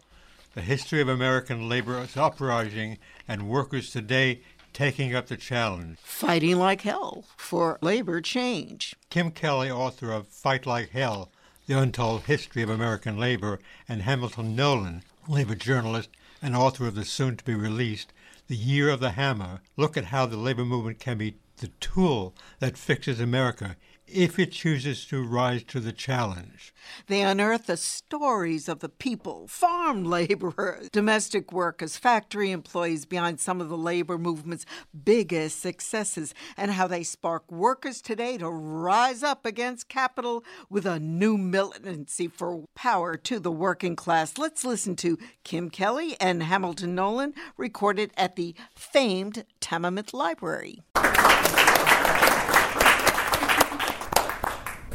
The 0.55 0.61
history 0.61 1.01
of 1.01 1.09
American 1.09 1.69
labor 1.69 2.07
uprising 2.15 2.99
and 3.27 3.49
workers 3.49 3.91
today 3.91 4.43
taking 4.73 5.17
up 5.17 5.27
the 5.27 5.37
challenge. 5.37 5.99
Fighting 5.99 6.61
like 6.61 6.83
hell 6.83 7.25
for 7.37 7.77
labor 7.83 8.21
change. 8.21 8.95
Kim 9.11 9.33
Kelly, 9.33 9.69
author 9.69 10.13
of 10.13 10.29
Fight 10.29 10.65
Like 10.65 10.91
Hell 10.91 11.33
The 11.67 11.77
Untold 11.77 12.23
History 12.23 12.63
of 12.63 12.71
American 12.71 13.19
Labor, 13.19 13.59
and 13.89 14.03
Hamilton 14.03 14.55
Nolan, 14.55 15.03
labor 15.27 15.57
journalist 15.57 16.11
and 16.41 16.55
author 16.55 16.87
of 16.87 16.95
the 16.95 17.05
soon 17.05 17.37
to 17.37 17.45
be 17.45 17.57
released 17.57 18.13
the 18.47 18.55
year 18.55 18.89
of 18.89 19.01
the 19.01 19.11
hammer, 19.11 19.61
look 19.77 19.97
at 19.97 20.07
how 20.07 20.25
the 20.25 20.37
labor 20.37 20.65
movement 20.65 21.01
can 21.01 21.19
be 21.19 21.35
the 21.59 21.69
tool 21.81 22.35
that 22.61 22.79
fixes 22.79 23.21
America 23.21 23.77
if 24.11 24.39
it 24.39 24.53
chooses 24.53 25.05
to 25.07 25.23
rise 25.23 25.63
to 25.65 25.81
the 25.81 25.93
challenge. 25.93 26.75
They 27.07 27.23
unearth 27.23 27.67
the 27.67 27.77
stories 27.77 28.69
of 28.69 28.81
the 28.81 28.89
people, 28.89 29.47
farm 29.49 30.05
laborers, 30.05 30.89
domestic 30.93 31.53
workers, 31.53 31.97
factory 31.97 32.51
employees 32.51 33.05
behind 33.05 33.41
some 33.41 33.61
of 33.61 33.69
the 33.69 33.77
labor 33.77 34.19
movement's 34.19 34.67
biggest 35.05 35.61
successes, 35.61 36.35
and 36.57 36.73
how 36.73 36.87
they 36.87 37.03
spark 37.03 37.51
workers 37.51 38.01
today 38.01 38.39
to 38.39 38.49
rise 38.49 39.23
up 39.23 39.45
against 39.45 39.89
capital 39.89 40.45
with 40.71 40.87
a 40.87 40.99
new 40.99 41.37
militancy 41.37 42.29
for 42.29 42.65
power 42.75 43.17
to 43.17 43.39
the 43.39 43.53
working 43.53 43.97
class. 43.97 44.39
Let's 44.39 44.65
listen 44.65 44.97
to 44.97 45.19
Kim 45.45 45.71
Kelly 45.71 46.17
and 46.21 46.43
Hamilton 46.43 46.95
Nolan, 46.95 47.35
recorded 47.57 48.11
at 48.17 48.37
the 48.37 48.55
famed 48.75 49.45
Tamiment 49.61 50.15
Library. 50.15 50.83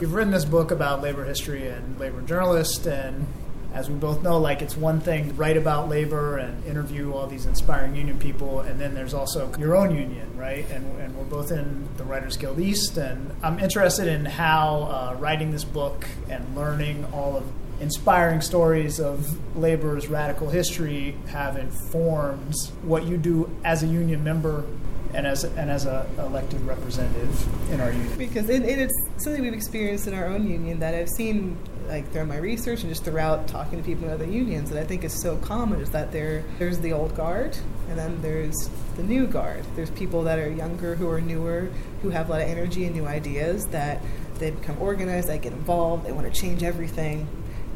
You've 0.04 0.16
written 0.16 0.34
this 0.34 0.44
book 0.44 0.72
about 0.72 1.02
labor 1.02 1.24
history 1.24 1.70
and 1.70 1.98
labor 1.98 2.22
journalist, 2.24 2.86
and 2.88 3.26
as 3.74 3.90
we 3.90 3.96
both 3.96 4.22
know, 4.22 4.38
like 4.38 4.62
it's 4.62 4.76
one 4.76 5.00
thing 5.00 5.30
to 5.30 5.34
write 5.36 5.56
about 5.56 5.88
labor 5.88 6.36
and 6.36 6.62
interview 6.66 7.14
all 7.14 7.26
these 7.26 7.46
inspiring 7.46 7.96
union 7.96 8.20
people, 8.20 8.60
and 8.60 8.82
then 8.82 8.96
there's 8.96 9.14
also 9.14 9.50
your 9.58 9.78
own 9.78 9.96
union, 9.96 10.30
right? 10.38 10.70
And, 10.72 11.00
and 11.00 11.16
we're 11.16 11.24
both 11.24 11.54
in 11.54 11.88
the 11.96 12.04
Writers 12.04 12.36
Guild 12.36 12.60
East, 12.60 12.98
and 12.98 13.34
I'm 13.42 13.60
interested 13.60 14.10
in 14.10 14.26
how 14.26 15.14
uh, 15.14 15.16
writing 15.18 15.52
this 15.52 15.64
book 15.64 16.06
and 16.30 16.54
learning 16.54 17.06
all 17.14 17.38
of 17.38 17.46
inspiring 17.80 18.42
stories 18.42 19.00
of 19.00 19.56
labor's 19.56 20.10
radical 20.10 20.50
history 20.50 21.16
have 21.30 21.56
informed 21.56 22.56
what 22.82 23.06
you 23.06 23.16
do 23.16 23.50
as 23.64 23.84
a 23.84 23.88
union 23.88 24.22
member 24.22 24.66
and 25.14 25.28
as 25.28 25.44
and 25.44 25.70
as 25.70 25.86
a 25.86 26.08
elected 26.20 26.62
representative 26.62 27.72
in 27.72 27.80
our 27.80 27.92
union. 27.92 28.18
Because 28.18 28.50
it, 28.50 28.64
it, 28.64 28.80
it's 28.80 29.10
something 29.18 29.42
we've 29.42 29.54
experienced 29.54 30.08
in 30.08 30.14
our 30.14 30.28
own 30.28 30.48
union 30.48 30.80
that 30.80 30.96
I've 30.96 31.10
seen 31.10 31.58
like 31.88 32.10
through 32.12 32.26
my 32.26 32.38
research 32.38 32.82
and 32.82 32.90
just 32.90 33.04
throughout 33.04 33.48
talking 33.48 33.78
to 33.78 33.84
people 33.84 34.06
in 34.06 34.14
other 34.14 34.26
unions 34.26 34.70
that 34.70 34.80
I 34.82 34.86
think 34.86 35.04
is 35.04 35.22
so 35.22 35.38
common 35.38 35.82
is 35.82 35.90
that 35.92 36.12
there 36.12 36.44
there's 36.58 36.80
the 36.80 36.94
old 36.94 37.16
guard 37.16 37.58
and 37.90 37.98
then 37.98 38.22
there's 38.22 38.70
the 38.96 39.04
new 39.04 39.28
guard. 39.28 39.64
There's 39.76 39.92
people 39.92 40.24
that 40.24 40.40
are 40.40 40.50
younger 40.50 40.96
who 40.96 41.10
are 41.10 41.22
newer 41.22 41.70
who 42.02 42.10
have 42.10 42.30
a 42.30 42.32
lot 42.32 42.42
of 42.42 42.48
energy 42.48 42.86
and 42.86 42.96
new 42.96 43.06
ideas 43.06 43.68
that 43.68 44.02
they 44.40 44.52
become 44.52 44.82
organized, 44.82 45.28
they 45.28 45.38
get 45.38 45.54
involved, 45.54 46.06
they 46.06 46.12
want 46.12 46.32
to 46.32 46.42
change 46.42 46.64
everything. 46.64 47.28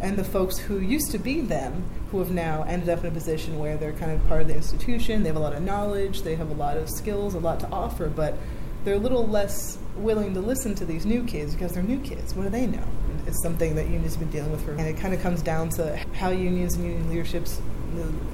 And 0.02 0.18
the 0.18 0.24
folks 0.24 0.58
who 0.58 0.80
used 0.80 1.12
to 1.12 1.18
be 1.18 1.42
them 1.42 1.84
who 2.12 2.20
have 2.20 2.32
now 2.32 2.64
ended 2.64 2.90
up 2.90 3.00
in 3.00 3.08
a 3.08 3.12
position 3.12 3.58
where 3.58 3.78
they're 3.78 3.94
kind 3.94 4.12
of 4.12 4.26
part 4.28 4.42
of 4.42 4.48
the 4.48 4.56
institution, 4.56 5.24
they 5.24 5.30
have 5.30 5.36
a 5.36 5.40
lot 5.40 5.54
of 5.54 5.64
knowledge, 5.64 6.22
they 6.22 6.36
have 6.36 6.50
a 6.50 6.54
lot 6.54 6.78
of 6.78 6.90
skills, 6.90 7.34
a 7.34 7.40
lot 7.40 7.60
to 7.62 7.70
offer, 7.70 8.08
but 8.08 8.38
they're 8.84 8.96
a 8.96 9.00
little 9.00 9.28
less 9.28 9.78
willing 9.98 10.34
to 10.34 10.40
listen 10.40 10.76
to 10.76 10.86
these 10.86 11.06
new 11.06 11.24
kids 11.24 11.54
because 11.54 11.74
they're 11.74 11.84
new 11.84 12.00
kids. 12.00 12.36
What 12.36 12.44
do 12.44 12.50
they 12.50 12.68
know? 12.68 12.84
It's 13.26 13.42
something 13.42 13.76
that 13.76 13.88
unions 13.88 14.14
have 14.14 14.20
been 14.20 14.30
dealing 14.30 14.52
with 14.52 14.64
for, 14.64 14.72
and 14.72 14.82
it 14.82 14.98
kind 14.98 15.14
of 15.14 15.22
comes 15.22 15.42
down 15.42 15.70
to 15.72 15.98
how 16.14 16.30
unions 16.30 16.76
and 16.76 16.86
union 16.86 17.10
leaderships, 17.10 17.60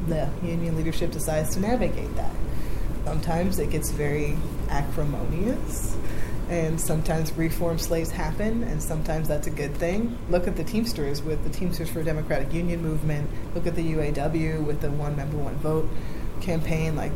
the, 0.07 0.29
union 0.43 0.75
leadership 0.75 1.11
decides 1.11 1.55
to 1.55 1.61
navigate 1.61 2.13
that. 2.17 2.31
Sometimes 3.05 3.57
it 3.57 3.69
gets 3.69 3.91
very 3.91 4.37
acrimonious 4.69 5.97
and 6.49 6.79
sometimes 6.79 7.31
reform 7.33 7.79
slaves 7.79 8.11
happen, 8.11 8.63
and 8.63 8.81
sometimes 8.81 9.27
that's 9.27 9.47
a 9.47 9.51
good 9.51 9.75
thing. 9.75 10.17
Look 10.29 10.47
at 10.47 10.55
the 10.55 10.63
Teamsters 10.63 11.21
with 11.21 11.43
the 11.43 11.49
Teamsters 11.49 11.89
for 11.89 12.01
a 12.01 12.03
Democratic 12.03 12.53
Union 12.53 12.81
movement. 12.81 13.29
Look 13.55 13.65
at 13.67 13.75
the 13.75 13.93
UAW 13.93 14.63
with 14.63 14.81
the 14.81 14.91
one 14.91 15.15
member, 15.15 15.37
one 15.37 15.55
vote 15.55 15.89
campaign. 16.41 16.95
Like, 16.95 17.11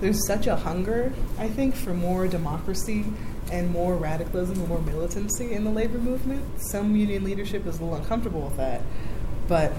there's 0.00 0.26
such 0.26 0.46
a 0.46 0.56
hunger, 0.56 1.12
I 1.38 1.48
think, 1.48 1.76
for 1.76 1.94
more 1.94 2.26
democracy 2.26 3.04
and 3.52 3.70
more 3.70 3.96
radicalism 3.96 4.58
and 4.58 4.68
more 4.68 4.80
militancy 4.80 5.52
in 5.52 5.64
the 5.64 5.70
labor 5.70 5.98
movement. 5.98 6.42
Some 6.60 6.96
union 6.96 7.24
leadership 7.24 7.66
is 7.66 7.78
a 7.78 7.84
little 7.84 7.98
uncomfortable 7.98 8.40
with 8.40 8.56
that, 8.56 8.80
but 9.46 9.72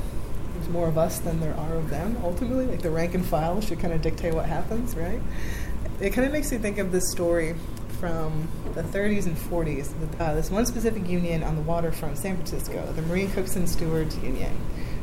there's 0.54 0.70
more 0.70 0.88
of 0.88 0.98
us 0.98 1.20
than 1.20 1.40
there 1.40 1.56
are 1.56 1.76
of 1.76 1.90
them 1.90 2.18
ultimately. 2.24 2.68
Like, 2.68 2.82
the 2.84 2.92
rank 2.92 3.16
and 3.16 3.26
file 3.26 3.60
should 3.60 3.80
kind 3.80 3.94
of 3.94 4.02
dictate 4.02 4.34
what 4.34 4.46
happens, 4.46 4.96
right? 4.96 5.20
It 6.00 6.12
kind 6.12 6.26
of 6.26 6.32
makes 6.32 6.52
me 6.52 6.58
think 6.58 6.78
of 6.78 6.92
this 6.92 7.12
story 7.12 7.56
from 8.04 8.50
the 8.74 8.84
30s 8.84 9.28
and 9.28 9.38
40s. 9.38 9.94
Uh, 10.20 10.34
this 10.34 10.52
one 10.52 10.66
specific 10.66 11.08
union 11.08 11.42
on 11.42 11.56
the 11.56 11.62
waterfront, 11.62 12.18
in 12.18 12.22
San 12.22 12.36
Francisco, 12.36 12.92
the 12.98 13.02
Marine 13.04 13.32
Cooks 13.32 13.56
and 13.56 13.70
Stewards 13.70 14.18
Union, 14.18 14.52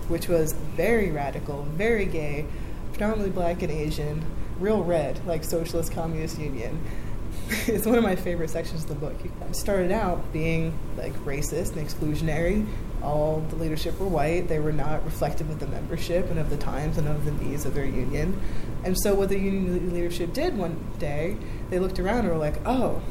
which 0.08 0.28
was 0.28 0.52
very 0.52 1.10
radical, 1.10 1.62
very 1.62 2.04
gay, 2.04 2.44
predominantly 2.90 3.30
black 3.30 3.62
and 3.62 3.72
Asian, 3.72 4.22
real 4.58 4.84
red, 4.84 5.26
like 5.26 5.44
Socialist 5.44 5.92
Communist 5.92 6.38
Union. 6.38 6.78
it's 7.66 7.86
one 7.86 7.96
of 7.96 8.04
my 8.04 8.16
favorite 8.16 8.50
sections 8.50 8.82
of 8.82 8.90
the 8.90 8.94
book. 8.96 9.16
It 9.24 9.56
started 9.56 9.92
out 9.92 10.30
being 10.30 10.78
like 10.98 11.14
racist 11.24 11.74
and 11.76 11.88
exclusionary. 11.88 12.68
All 13.02 13.40
the 13.48 13.56
leadership 13.56 13.98
were 13.98 14.06
white. 14.06 14.48
They 14.48 14.58
were 14.58 14.72
not 14.72 15.04
reflective 15.04 15.48
of 15.50 15.60
the 15.60 15.66
membership 15.66 16.30
and 16.30 16.38
of 16.38 16.50
the 16.50 16.56
times 16.56 16.98
and 16.98 17.08
of 17.08 17.24
the 17.24 17.32
needs 17.32 17.64
of 17.64 17.74
their 17.74 17.84
union. 17.84 18.40
And 18.84 18.98
so, 18.98 19.14
what 19.14 19.28
the 19.28 19.38
union 19.38 19.92
leadership 19.92 20.32
did 20.32 20.56
one 20.56 20.84
day, 20.98 21.36
they 21.70 21.78
looked 21.78 21.98
around 21.98 22.20
and 22.20 22.28
were 22.30 22.36
like, 22.36 22.56
oh, 22.66 23.02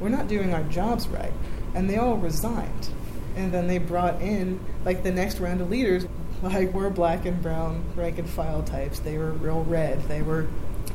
we're 0.00 0.08
not 0.08 0.28
doing 0.28 0.52
our 0.52 0.62
jobs 0.64 1.08
right. 1.08 1.32
And 1.74 1.88
they 1.88 1.96
all 1.96 2.16
resigned. 2.16 2.88
And 3.36 3.52
then 3.52 3.68
they 3.68 3.78
brought 3.78 4.20
in, 4.22 4.60
like, 4.84 5.02
the 5.02 5.12
next 5.12 5.40
round 5.40 5.60
of 5.60 5.70
leaders, 5.70 6.06
like, 6.42 6.72
were 6.72 6.90
black 6.90 7.26
and 7.26 7.42
brown 7.42 7.84
rank 7.94 8.18
and 8.18 8.28
file 8.28 8.62
types. 8.62 8.98
They 9.00 9.18
were 9.18 9.32
real 9.32 9.62
red. 9.64 10.02
They 10.08 10.22
were 10.22 10.46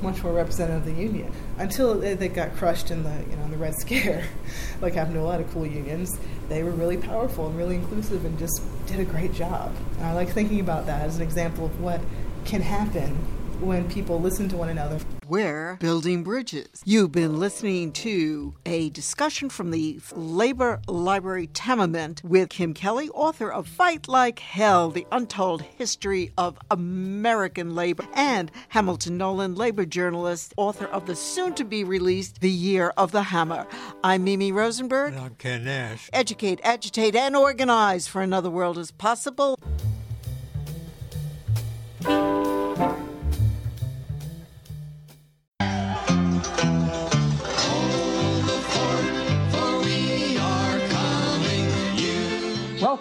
much 0.01 0.23
more 0.23 0.33
representative 0.33 0.85
of 0.87 0.95
the 0.95 1.01
union 1.01 1.31
until 1.57 1.95
they 1.99 2.27
got 2.27 2.55
crushed 2.55 2.91
in 2.91 3.03
the 3.03 3.23
you 3.29 3.35
know 3.35 3.47
the 3.49 3.57
Red 3.57 3.75
Scare, 3.75 4.25
like 4.81 4.93
happened 4.93 5.15
to 5.15 5.21
a 5.21 5.23
lot 5.23 5.39
of 5.39 5.51
cool 5.51 5.65
unions. 5.65 6.19
They 6.49 6.63
were 6.63 6.71
really 6.71 6.97
powerful 6.97 7.47
and 7.47 7.57
really 7.57 7.75
inclusive 7.75 8.25
and 8.25 8.37
just 8.37 8.61
did 8.87 8.99
a 8.99 9.05
great 9.05 9.33
job. 9.33 9.73
And 9.97 10.07
I 10.07 10.13
like 10.13 10.29
thinking 10.29 10.59
about 10.59 10.85
that 10.87 11.03
as 11.03 11.15
an 11.15 11.21
example 11.21 11.65
of 11.65 11.79
what 11.79 12.01
can 12.45 12.61
happen 12.61 13.17
when 13.61 13.89
people 13.89 14.19
listen 14.19 14.49
to 14.49 14.57
one 14.57 14.69
another. 14.69 14.99
We're 15.27 15.75
building 15.75 16.23
bridges. 16.23 16.67
You've 16.83 17.11
been 17.11 17.39
listening 17.39 17.93
to 17.93 18.53
a 18.65 18.89
discussion 18.89 19.49
from 19.49 19.71
the 19.71 19.99
Labor 20.13 20.81
Library 20.87 21.47
Tamiment 21.47 22.21
with 22.23 22.49
Kim 22.49 22.73
Kelly, 22.73 23.09
author 23.09 23.51
of 23.51 23.67
Fight 23.67 24.07
Like 24.07 24.39
Hell 24.39 24.89
The 24.89 25.05
Untold 25.11 25.61
History 25.61 26.31
of 26.37 26.57
American 26.69 27.75
Labor, 27.75 28.05
and 28.13 28.51
Hamilton 28.69 29.17
Nolan, 29.17 29.55
labor 29.55 29.85
journalist, 29.85 30.53
author 30.57 30.85
of 30.87 31.05
the 31.05 31.15
soon 31.15 31.53
to 31.53 31.63
be 31.63 31.83
released 31.83 32.41
The 32.41 32.49
Year 32.49 32.91
of 32.97 33.11
the 33.11 33.23
Hammer. 33.23 33.67
I'm 34.03 34.23
Mimi 34.23 34.51
Rosenberg. 34.51 35.13
And 35.13 35.21
I'm 35.21 35.35
Ken 35.35 35.63
Nash. 35.63 36.09
Educate, 36.11 36.59
agitate, 36.63 37.15
and 37.15 37.35
organize 37.35 38.07
for 38.07 38.21
another 38.21 38.49
world 38.49 38.77
is 38.77 38.91
possible. 38.91 39.57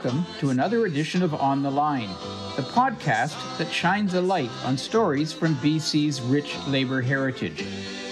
Welcome 0.03 0.25
to 0.39 0.49
another 0.49 0.87
edition 0.87 1.23
of 1.23 1.35
On 1.35 1.63
the 1.63 1.71
Line, 1.71 2.09
the 2.57 2.63
podcast 2.63 3.59
that 3.59 3.71
shines 3.71 4.15
a 4.15 4.21
light 4.23 4.49
on 4.65 4.79
stories 4.79 5.31
from 5.31 5.57
BC's 5.57 6.23
rich 6.23 6.57
labor 6.69 7.03
heritage. 7.03 7.67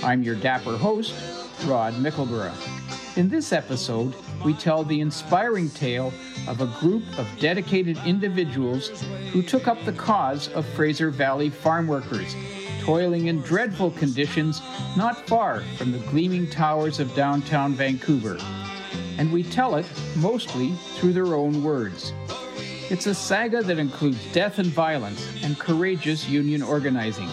I'm 0.04 0.22
your 0.22 0.34
dapper 0.34 0.76
host, 0.76 1.14
Rod 1.64 1.94
Mickleburgh. 1.94 2.52
In 3.16 3.30
this 3.30 3.54
episode, 3.54 4.14
we 4.44 4.52
tell 4.52 4.84
the 4.84 5.00
inspiring 5.00 5.70
tale 5.70 6.12
of 6.46 6.60
a 6.60 6.66
group 6.78 7.04
of 7.18 7.26
dedicated 7.40 7.96
individuals 8.04 8.90
who 9.32 9.40
took 9.40 9.66
up 9.66 9.82
the 9.86 9.92
cause 9.92 10.48
of 10.48 10.66
Fraser 10.66 11.08
Valley 11.08 11.48
farm 11.48 11.86
workers, 11.86 12.36
toiling 12.82 13.28
in 13.28 13.40
dreadful 13.40 13.92
conditions 13.92 14.60
not 14.94 15.26
far 15.26 15.62
from 15.78 15.92
the 15.92 16.06
gleaming 16.10 16.50
towers 16.50 17.00
of 17.00 17.14
downtown 17.14 17.72
Vancouver 17.72 18.36
and 19.18 19.32
we 19.32 19.42
tell 19.42 19.74
it 19.74 19.86
mostly 20.16 20.72
through 20.94 21.12
their 21.12 21.34
own 21.34 21.62
words. 21.62 22.12
It's 22.88 23.06
a 23.06 23.14
saga 23.14 23.62
that 23.62 23.78
includes 23.78 24.32
death 24.32 24.58
and 24.58 24.68
violence 24.68 25.28
and 25.42 25.58
courageous 25.58 26.28
union 26.28 26.62
organizing. 26.62 27.28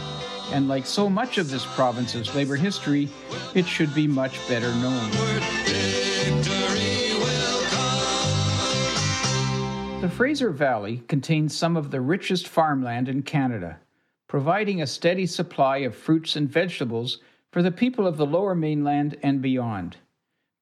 And 0.52 0.68
like 0.68 0.86
so 0.86 1.10
much 1.10 1.38
of 1.38 1.50
this 1.50 1.66
province's 1.66 2.34
labor 2.36 2.56
history, 2.56 3.08
it 3.54 3.66
should 3.66 3.94
be 3.96 4.08
much 4.08 4.46
better 4.50 4.70
known. 4.76 5.12
The 10.02 10.10
Fraser 10.10 10.50
Valley 10.52 11.04
contains 11.08 11.56
some 11.56 11.78
of 11.78 11.90
the 11.90 12.02
richest 12.02 12.48
farmland 12.48 13.08
in 13.08 13.22
Canada, 13.22 13.80
providing 14.28 14.82
a 14.82 14.88
steady 14.88 15.26
supply 15.26 15.78
of 15.78 15.96
fruits 15.96 16.36
and 16.36 16.50
vegetables 16.50 17.20
for 17.52 17.64
the 17.64 17.72
people 17.72 18.06
of 18.06 18.18
the 18.18 18.26
lower 18.26 18.56
mainland 18.56 19.18
and 19.24 19.42
beyond 19.42 19.98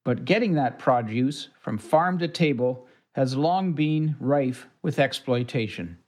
but 0.04 0.24
getting 0.24 0.54
that 0.54 0.78
produce 0.78 1.48
from 1.58 1.78
farm 1.78 2.18
to 2.18 2.28
table 2.28 2.86
has 3.14 3.36
long 3.36 3.72
been 3.72 4.14
rife 4.20 4.68
with 4.82 4.98
exploitation. 4.98 5.98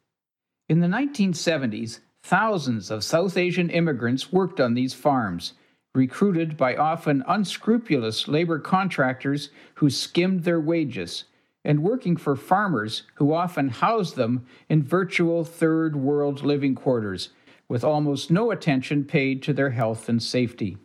In 0.69 0.81
the 0.81 0.87
1970s, 0.87 2.01
Thousands 2.27 2.91
of 2.91 3.05
South 3.05 3.37
Asian 3.37 3.71
immigrants 3.71 4.33
worked 4.33 4.59
on 4.59 4.75
these 4.75 4.93
farms, 4.93 5.53
recruited 5.95 6.57
by 6.57 6.75
often 6.75 7.23
unscrupulous 7.29 8.27
labor 8.27 8.59
contractors 8.59 9.51
who 9.77 9.89
skimmed 9.89 10.43
their 10.43 10.59
wages, 10.59 11.27
and 11.65 11.85
working 11.85 12.17
for 12.17 12.35
farmers 12.35 13.05
who 13.15 13.33
often 13.33 13.69
housed 13.69 14.17
them 14.17 14.45
in 14.69 14.83
virtual 14.83 15.45
third 15.45 15.95
world 15.95 16.43
living 16.43 16.75
quarters, 16.75 17.29
with 17.69 17.85
almost 17.85 18.29
no 18.29 18.51
attention 18.51 19.05
paid 19.05 19.41
to 19.45 19.53
their 19.53 19.71
health 19.71 20.09
and 20.09 20.21
safety. 20.21 20.77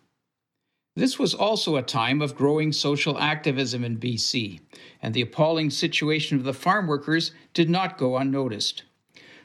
This 0.96 1.18
was 1.18 1.34
also 1.34 1.78
a 1.78 1.82
time 1.82 2.22
of 2.22 2.36
growing 2.36 2.74
social 2.74 3.18
activism 3.18 3.86
in 3.86 3.98
BC, 3.98 4.60
and 5.02 5.14
the 5.14 5.22
appalling 5.22 5.70
situation 5.70 6.38
of 6.38 6.44
the 6.44 6.54
farm 6.54 6.86
workers 6.86 7.32
did 7.54 7.70
not 7.70 7.98
go 7.98 8.18
unnoticed. 8.18 8.84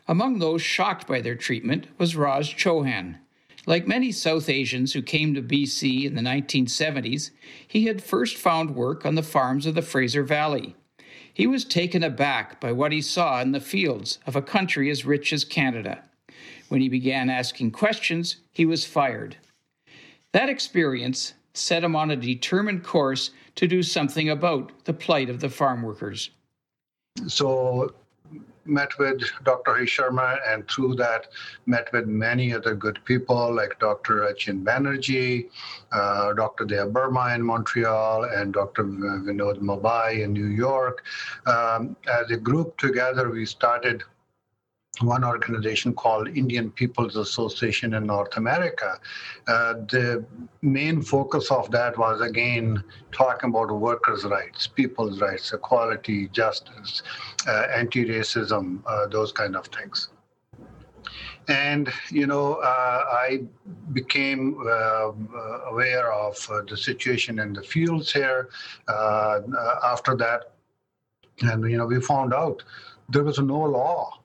Among 0.08 0.38
those 0.38 0.60
shocked 0.60 1.06
by 1.06 1.20
their 1.20 1.36
treatment 1.36 1.86
was 1.98 2.16
Raj 2.16 2.56
Chohan. 2.56 3.18
Like 3.64 3.86
many 3.86 4.10
South 4.10 4.48
Asians 4.48 4.92
who 4.92 5.02
came 5.02 5.34
to 5.34 5.42
BC 5.42 6.04
in 6.04 6.16
the 6.16 6.20
1970s, 6.20 7.30
he 7.66 7.86
had 7.86 8.02
first 8.02 8.36
found 8.36 8.74
work 8.74 9.06
on 9.06 9.14
the 9.14 9.22
farms 9.22 9.66
of 9.66 9.76
the 9.76 9.82
Fraser 9.82 10.24
Valley. 10.24 10.74
He 11.32 11.46
was 11.46 11.64
taken 11.64 12.02
aback 12.02 12.60
by 12.60 12.72
what 12.72 12.92
he 12.92 13.02
saw 13.02 13.40
in 13.40 13.52
the 13.52 13.60
fields 13.60 14.18
of 14.26 14.34
a 14.34 14.42
country 14.42 14.90
as 14.90 15.04
rich 15.04 15.32
as 15.32 15.44
Canada. 15.44 16.02
When 16.68 16.80
he 16.80 16.88
began 16.88 17.30
asking 17.30 17.70
questions, 17.72 18.36
he 18.52 18.66
was 18.66 18.84
fired. 18.84 19.36
That 20.32 20.48
experience 20.48 21.34
set 21.56 21.84
him 21.84 21.96
on 21.96 22.10
a 22.10 22.16
determined 22.16 22.84
course 22.84 23.30
to 23.56 23.66
do 23.66 23.82
something 23.82 24.30
about 24.30 24.72
the 24.84 24.92
plight 24.92 25.30
of 25.30 25.40
the 25.40 25.48
farm 25.48 25.82
workers. 25.82 26.30
So 27.26 27.94
met 28.66 28.98
with 28.98 29.22
Dr. 29.44 29.74
Harish 29.74 29.96
Sharma, 29.96 30.38
and 30.46 30.68
through 30.68 30.96
that, 30.96 31.28
met 31.66 31.92
with 31.92 32.06
many 32.06 32.52
other 32.52 32.74
good 32.74 32.98
people 33.04 33.54
like 33.54 33.78
Dr. 33.78 34.24
Achin 34.24 34.64
Banerjee, 34.64 35.48
uh, 35.92 36.32
Dr. 36.34 36.64
Dea 36.64 36.84
Burma 36.86 37.34
in 37.34 37.42
Montreal, 37.42 38.24
and 38.24 38.52
Dr. 38.52 38.84
Vinod 38.84 39.60
Mabai 39.60 40.24
in 40.24 40.32
New 40.32 40.48
York. 40.48 41.04
Um, 41.46 41.96
as 42.08 42.30
a 42.30 42.36
group 42.36 42.76
together, 42.76 43.30
we 43.30 43.46
started 43.46 44.02
one 45.00 45.24
organization 45.24 45.92
called 45.94 46.28
Indian 46.28 46.70
People's 46.70 47.16
Association 47.16 47.94
in 47.94 48.06
North 48.06 48.36
America. 48.36 48.98
Uh, 49.46 49.74
the 49.90 50.24
main 50.62 51.02
focus 51.02 51.50
of 51.50 51.70
that 51.70 51.96
was 51.98 52.20
again 52.20 52.82
talking 53.12 53.50
about 53.50 53.70
workers' 53.70 54.24
rights, 54.24 54.66
people's 54.66 55.20
rights, 55.20 55.52
equality, 55.52 56.28
justice, 56.28 57.02
uh, 57.46 57.66
anti 57.74 58.04
racism, 58.04 58.82
uh, 58.86 59.06
those 59.08 59.32
kind 59.32 59.56
of 59.56 59.66
things. 59.66 60.08
And, 61.48 61.92
you 62.10 62.26
know, 62.26 62.54
uh, 62.54 63.02
I 63.12 63.44
became 63.92 64.58
uh, 64.66 65.12
aware 65.68 66.12
of 66.12 66.36
uh, 66.50 66.62
the 66.68 66.76
situation 66.76 67.38
in 67.38 67.52
the 67.52 67.62
fields 67.62 68.12
here 68.12 68.48
after 68.88 70.16
that. 70.16 70.52
And, 71.42 71.70
you 71.70 71.76
know, 71.76 71.86
we 71.86 72.00
found 72.00 72.34
out 72.34 72.64
there 73.08 73.22
was 73.22 73.38
no 73.38 73.60
law 73.60 74.20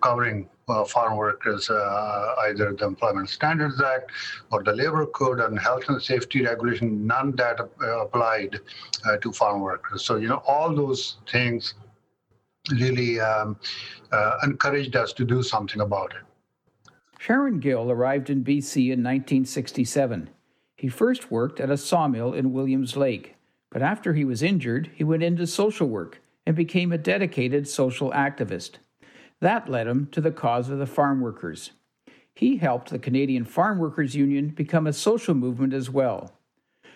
covering 0.00 0.48
uh, 0.68 0.84
farm 0.84 1.16
workers, 1.16 1.70
uh, 1.70 2.34
either 2.46 2.72
the 2.72 2.84
Employment 2.84 3.28
Standards 3.28 3.80
Act 3.80 4.12
or 4.52 4.62
the 4.62 4.72
Labor 4.72 5.06
Code 5.06 5.40
and 5.40 5.58
health 5.58 5.84
and 5.88 6.00
safety 6.02 6.44
regulation, 6.44 7.06
none 7.06 7.32
that 7.36 7.60
uh, 7.60 8.00
applied 8.00 8.60
uh, 9.04 9.16
to 9.18 9.32
farm 9.32 9.60
workers. 9.60 10.04
So, 10.04 10.16
you 10.16 10.28
know, 10.28 10.42
all 10.46 10.74
those 10.74 11.16
things 11.30 11.74
really 12.70 13.20
um, 13.20 13.56
uh, 14.12 14.38
encouraged 14.42 14.96
us 14.96 15.12
to 15.14 15.24
do 15.24 15.42
something 15.42 15.80
about 15.80 16.14
it. 16.14 16.92
Charan 17.18 17.58
Gill 17.60 17.90
arrived 17.90 18.30
in 18.30 18.44
BC 18.44 18.84
in 18.86 19.02
1967. 19.02 20.30
He 20.76 20.88
first 20.88 21.30
worked 21.30 21.60
at 21.60 21.70
a 21.70 21.76
sawmill 21.76 22.32
in 22.32 22.52
Williams 22.52 22.96
Lake, 22.96 23.36
but 23.70 23.82
after 23.82 24.14
he 24.14 24.24
was 24.24 24.42
injured, 24.42 24.90
he 24.94 25.04
went 25.04 25.22
into 25.22 25.46
social 25.46 25.86
work 25.86 26.20
and 26.46 26.56
became 26.56 26.92
a 26.92 26.98
dedicated 26.98 27.68
social 27.68 28.10
activist. 28.12 28.76
That 29.40 29.68
led 29.68 29.86
him 29.86 30.08
to 30.12 30.20
the 30.20 30.30
cause 30.30 30.68
of 30.68 30.78
the 30.78 30.86
farm 30.86 31.20
workers. 31.20 31.70
He 32.34 32.58
helped 32.58 32.90
the 32.90 32.98
Canadian 32.98 33.44
Farm 33.44 33.78
Workers 33.78 34.14
Union 34.14 34.48
become 34.48 34.86
a 34.86 34.92
social 34.92 35.34
movement 35.34 35.72
as 35.72 35.90
well. 35.90 36.32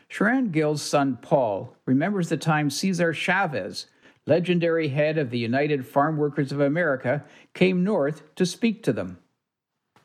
Charan 0.08 0.50
Gill's 0.50 0.82
son 0.82 1.18
Paul 1.20 1.74
remembers 1.86 2.28
the 2.28 2.36
time 2.36 2.70
Cesar 2.70 3.12
Chavez, 3.12 3.86
legendary 4.26 4.88
head 4.88 5.18
of 5.18 5.30
the 5.30 5.38
United 5.38 5.86
Farm 5.86 6.16
Workers 6.16 6.52
of 6.52 6.60
America, 6.60 7.24
came 7.54 7.82
north 7.82 8.34
to 8.36 8.46
speak 8.46 8.82
to 8.84 8.92
them. 8.92 9.18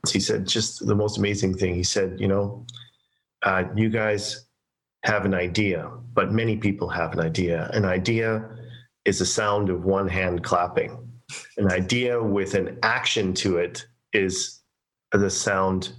He 0.09 0.19
said 0.19 0.47
just 0.47 0.85
the 0.85 0.95
most 0.95 1.17
amazing 1.17 1.57
thing. 1.57 1.75
He 1.75 1.83
said, 1.83 2.19
You 2.19 2.29
know, 2.29 2.65
uh, 3.43 3.65
you 3.75 3.89
guys 3.89 4.45
have 5.03 5.25
an 5.25 5.33
idea, 5.33 5.89
but 6.13 6.31
many 6.31 6.55
people 6.57 6.89
have 6.89 7.13
an 7.13 7.19
idea. 7.19 7.69
An 7.73 7.85
idea 7.85 8.49
is 9.05 9.19
the 9.19 9.25
sound 9.25 9.69
of 9.69 9.83
one 9.83 10.07
hand 10.07 10.43
clapping 10.43 11.08
an 11.57 11.71
idea 11.71 12.21
with 12.21 12.53
an 12.53 12.77
action 12.83 13.33
to 13.35 13.57
it 13.57 13.85
is 14.13 14.61
the 15.11 15.29
sound 15.29 15.93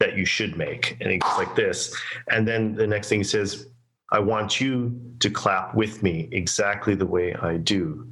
that 0.00 0.16
you 0.16 0.24
should 0.24 0.56
make. 0.56 0.96
And 1.00 1.10
it 1.10 1.18
goes 1.18 1.38
like 1.38 1.54
this. 1.54 1.96
And 2.30 2.46
then 2.46 2.74
the 2.74 2.86
next 2.86 3.08
thing 3.08 3.20
he 3.20 3.24
says, 3.24 3.66
I 4.10 4.18
want 4.18 4.60
you 4.60 5.00
to 5.20 5.30
clap 5.30 5.74
with 5.74 6.02
me 6.02 6.28
exactly 6.32 6.94
the 6.94 7.06
way 7.06 7.34
I 7.34 7.56
do 7.56 8.06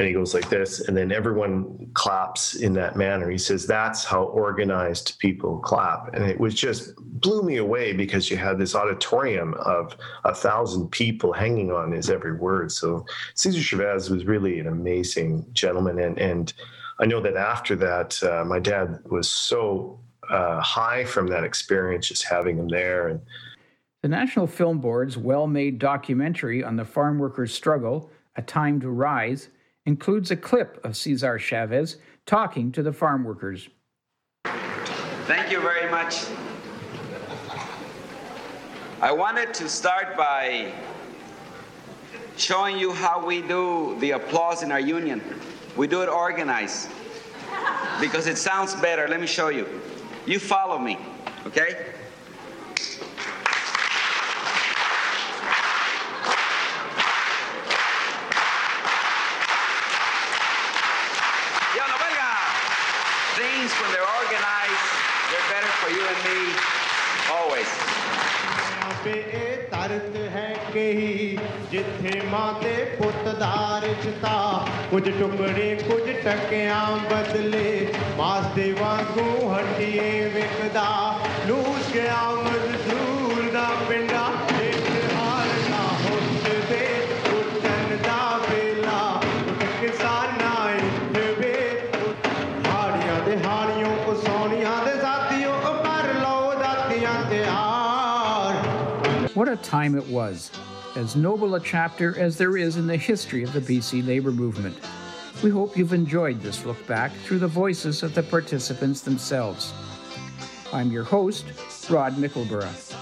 and 0.00 0.08
he 0.08 0.14
goes 0.14 0.32
like 0.32 0.48
this 0.48 0.88
and 0.88 0.96
then 0.96 1.12
everyone 1.12 1.90
claps 1.92 2.54
in 2.54 2.72
that 2.72 2.96
manner. 2.96 3.28
He 3.28 3.36
says 3.36 3.66
that's 3.66 4.02
how 4.02 4.22
organized 4.24 5.18
people 5.18 5.58
clap. 5.58 6.14
And 6.14 6.24
it 6.24 6.40
was 6.40 6.54
just 6.54 6.96
blew 6.96 7.42
me 7.42 7.58
away 7.58 7.92
because 7.92 8.30
you 8.30 8.38
had 8.38 8.58
this 8.58 8.74
auditorium 8.74 9.52
of 9.60 9.94
a 10.24 10.34
thousand 10.34 10.90
people 10.90 11.34
hanging 11.34 11.70
on 11.70 11.92
his 11.92 12.08
every 12.08 12.32
word. 12.32 12.72
So 12.72 13.04
cesar 13.34 13.60
chavez 13.60 14.08
was 14.08 14.24
really 14.24 14.58
an 14.58 14.68
amazing 14.68 15.44
gentleman. 15.52 15.98
And 15.98 16.18
and 16.18 16.54
i 16.98 17.04
know 17.04 17.20
that 17.20 17.36
after 17.36 17.76
that 17.76 18.22
uh, 18.22 18.42
my 18.46 18.58
dad 18.58 19.00
was 19.04 19.28
so 19.28 20.00
uh, 20.30 20.62
high 20.62 21.04
from 21.04 21.26
that 21.26 21.44
experience 21.44 22.08
just 22.08 22.24
having 22.24 22.56
him 22.56 22.68
there. 22.68 23.08
And 23.08 23.20
the 24.00 24.08
national 24.08 24.46
film 24.46 24.78
board's 24.78 25.18
well-made 25.18 25.78
documentary 25.78 26.64
on 26.64 26.76
the 26.76 26.86
farm 26.86 27.18
workers 27.18 27.52
struggle 27.52 28.10
a 28.36 28.40
time 28.40 28.80
to 28.80 28.88
rise 28.88 29.50
includes 29.86 30.30
a 30.30 30.36
clip 30.36 30.80
of 30.84 30.96
Cesar 30.96 31.38
Chavez 31.38 31.96
talking 32.26 32.70
to 32.72 32.82
the 32.82 32.92
farm 32.92 33.24
workers. 33.24 33.68
Thank 35.26 35.50
you 35.50 35.60
very 35.60 35.90
much. 35.90 36.26
I 39.00 39.12
wanted 39.12 39.54
to 39.54 39.68
start 39.68 40.16
by 40.16 40.72
showing 42.36 42.78
you 42.78 42.92
how 42.92 43.24
we 43.24 43.40
do 43.42 43.96
the 44.00 44.12
applause 44.12 44.62
in 44.62 44.72
our 44.72 44.80
union. 44.80 45.22
We 45.76 45.86
do 45.86 46.02
it 46.02 46.08
organized 46.08 46.90
because 48.00 48.26
it 48.26 48.36
sounds 48.36 48.74
better. 48.74 49.08
Let 49.08 49.20
me 49.20 49.26
show 49.26 49.48
you. 49.48 49.66
You 50.26 50.38
follow 50.38 50.78
me, 50.78 50.98
okay? 51.46 51.86
for 65.85 65.91
you 65.91 66.03
and 66.03 66.21
me 66.25 66.39
always. 67.29 67.73
ਤਰਤ 69.71 70.15
ਹੈ 70.33 70.47
ਕਹੀ 70.73 71.37
ਜਿੱਥੇ 71.71 72.21
ਮਾਂ 72.21 72.53
ਤੇ 72.53 72.73
ਪੁੱਤ 72.97 73.27
ਦਾ 73.39 73.81
ਰਿਸ਼ਤਾ 73.83 74.33
ਕੁਝ 74.89 75.03
ਟੁਕੜੇ 75.09 75.67
ਕੁਝ 75.89 76.01
ਟਕਿਆਂ 76.25 76.85
ਬਦਲੇ 77.11 77.93
ਮਾਸ 78.17 78.45
ਦੇ 78.55 78.71
ਵਾਂਗੂ 78.71 79.53
ਹੱਡੀਏ 79.53 80.29
ਵਿਕਦਾ 80.29 80.87
ਲੂਸ 81.47 81.91
ਗਿਆ 81.93 82.21
ਮਜ਼ਦੂਰ 82.31 83.08
ਦਾ 83.08 83.08
time 99.62 99.94
it 99.94 100.06
was, 100.08 100.50
as 100.96 101.16
noble 101.16 101.54
a 101.54 101.60
chapter 101.60 102.18
as 102.18 102.36
there 102.36 102.56
is 102.56 102.76
in 102.76 102.86
the 102.86 102.96
history 102.96 103.42
of 103.42 103.52
the 103.52 103.60
BC 103.60 104.06
labor 104.06 104.32
movement. 104.32 104.76
We 105.42 105.50
hope 105.50 105.76
you've 105.76 105.92
enjoyed 105.92 106.40
this 106.40 106.64
look 106.64 106.86
back 106.86 107.12
through 107.24 107.38
the 107.38 107.48
voices 107.48 108.02
of 108.02 108.14
the 108.14 108.22
participants 108.22 109.00
themselves. 109.00 109.72
I'm 110.72 110.90
your 110.90 111.04
host, 111.04 111.46
Rod 111.88 112.14
Mickleburgh. 112.16 112.94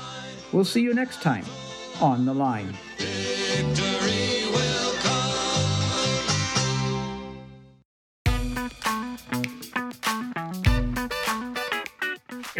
We'll 0.53 0.65
see 0.65 0.83
you 0.83 0.95
next 0.95 1.21
time 1.21 1.45
on 2.01 2.25
The 2.25 2.35
Line. 2.35 2.75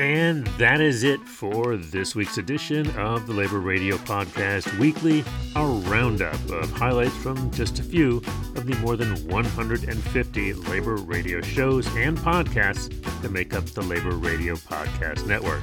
And 0.09 0.47
that 0.57 0.81
is 0.81 1.05
it 1.05 1.21
for 1.21 1.77
this 1.77 2.15
week's 2.15 2.39
edition 2.39 2.89
of 2.97 3.27
the 3.27 3.35
Labor 3.35 3.61
Radio 3.61 3.99
Podcast 3.99 4.79
Weekly, 4.79 5.23
a 5.55 5.63
roundup 5.63 6.43
of 6.49 6.73
highlights 6.73 7.15
from 7.17 7.51
just 7.51 7.79
a 7.79 7.83
few 7.83 8.23
of 8.57 8.65
the 8.65 8.75
more 8.77 8.97
than 8.97 9.11
150 9.29 10.53
labor 10.55 10.97
radio 10.97 11.43
shows 11.43 11.87
and 11.95 12.17
podcasts 12.17 12.89
that 13.21 13.33
make 13.33 13.53
up 13.53 13.67
the 13.67 13.83
Labor 13.83 14.13
Radio 14.13 14.55
Podcast 14.55 15.27
Network. 15.27 15.63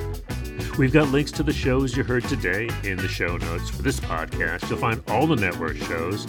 We've 0.78 0.94
got 0.94 1.08
links 1.08 1.32
to 1.32 1.42
the 1.42 1.52
shows 1.52 1.98
you 1.98 2.04
heard 2.04 2.26
today 2.26 2.70
in 2.84 2.98
the 2.98 3.08
show 3.08 3.38
notes 3.38 3.72
for 3.72 3.82
this 3.82 4.00
podcast. 4.00 4.70
You'll 4.70 4.78
find 4.78 5.02
all 5.08 5.26
the 5.26 5.38
network 5.38 5.78
shows 5.78 6.28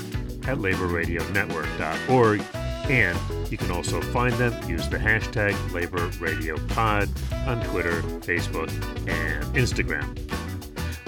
at 0.48 0.56
laborradionetwork.org 0.56 2.65
and 2.90 3.18
you 3.50 3.58
can 3.58 3.70
also 3.70 4.00
find 4.00 4.32
them, 4.34 4.52
use 4.68 4.88
the 4.88 4.98
hashtag 4.98 5.52
LaborRadioPod 5.70 7.46
on 7.46 7.64
Twitter, 7.66 8.02
Facebook, 8.20 8.70
and 9.08 9.44
Instagram. 9.54 10.14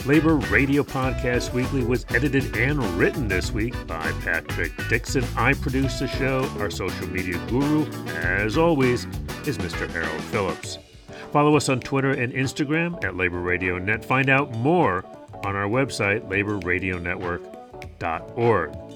Labor 0.07 0.37
Radio 0.37 0.83
Podcast 0.83 1.53
Weekly 1.53 1.85
was 1.85 2.07
edited 2.09 2.57
and 2.57 2.83
written 2.99 3.29
this 3.29 3.53
week 3.53 3.74
by 3.87 4.11
Patrick 4.22 4.72
Dixon. 4.89 5.22
I 5.37 5.53
produce 5.53 5.99
the 5.99 6.09
show. 6.09 6.49
Our 6.59 6.70
social 6.70 7.07
media 7.09 7.37
guru, 7.49 7.85
as 8.16 8.57
always, 8.57 9.05
is 9.47 9.59
Mr. 9.59 9.87
Harold 9.91 10.22
Phillips. 10.24 10.79
Follow 11.33 11.57
us 11.57 11.68
on 11.68 11.81
Twitter 11.81 12.12
and 12.12 12.33
Instagram 12.33 13.05
at 13.05 13.16
Labor 13.16 13.41
Radio 13.41 13.76
Net. 13.79 14.03
Find 14.03 14.31
out 14.31 14.55
more 14.55 15.05
on 15.45 15.55
our 15.55 15.68
website, 15.68 16.26
laborradionetwork.org. 16.29 18.88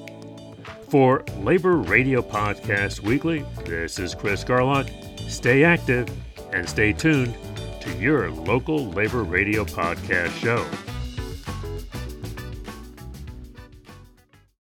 For 0.92 1.24
Labor 1.38 1.78
Radio 1.78 2.20
Podcast 2.20 3.00
Weekly, 3.00 3.46
this 3.64 3.98
is 3.98 4.14
Chris 4.14 4.44
Garlock. 4.44 4.90
Stay 5.26 5.64
active 5.64 6.06
and 6.52 6.68
stay 6.68 6.92
tuned 6.92 7.34
to 7.80 7.96
your 7.96 8.30
local 8.30 8.90
labor 8.90 9.22
radio 9.22 9.64
podcast 9.64 10.32
show. 10.32 10.62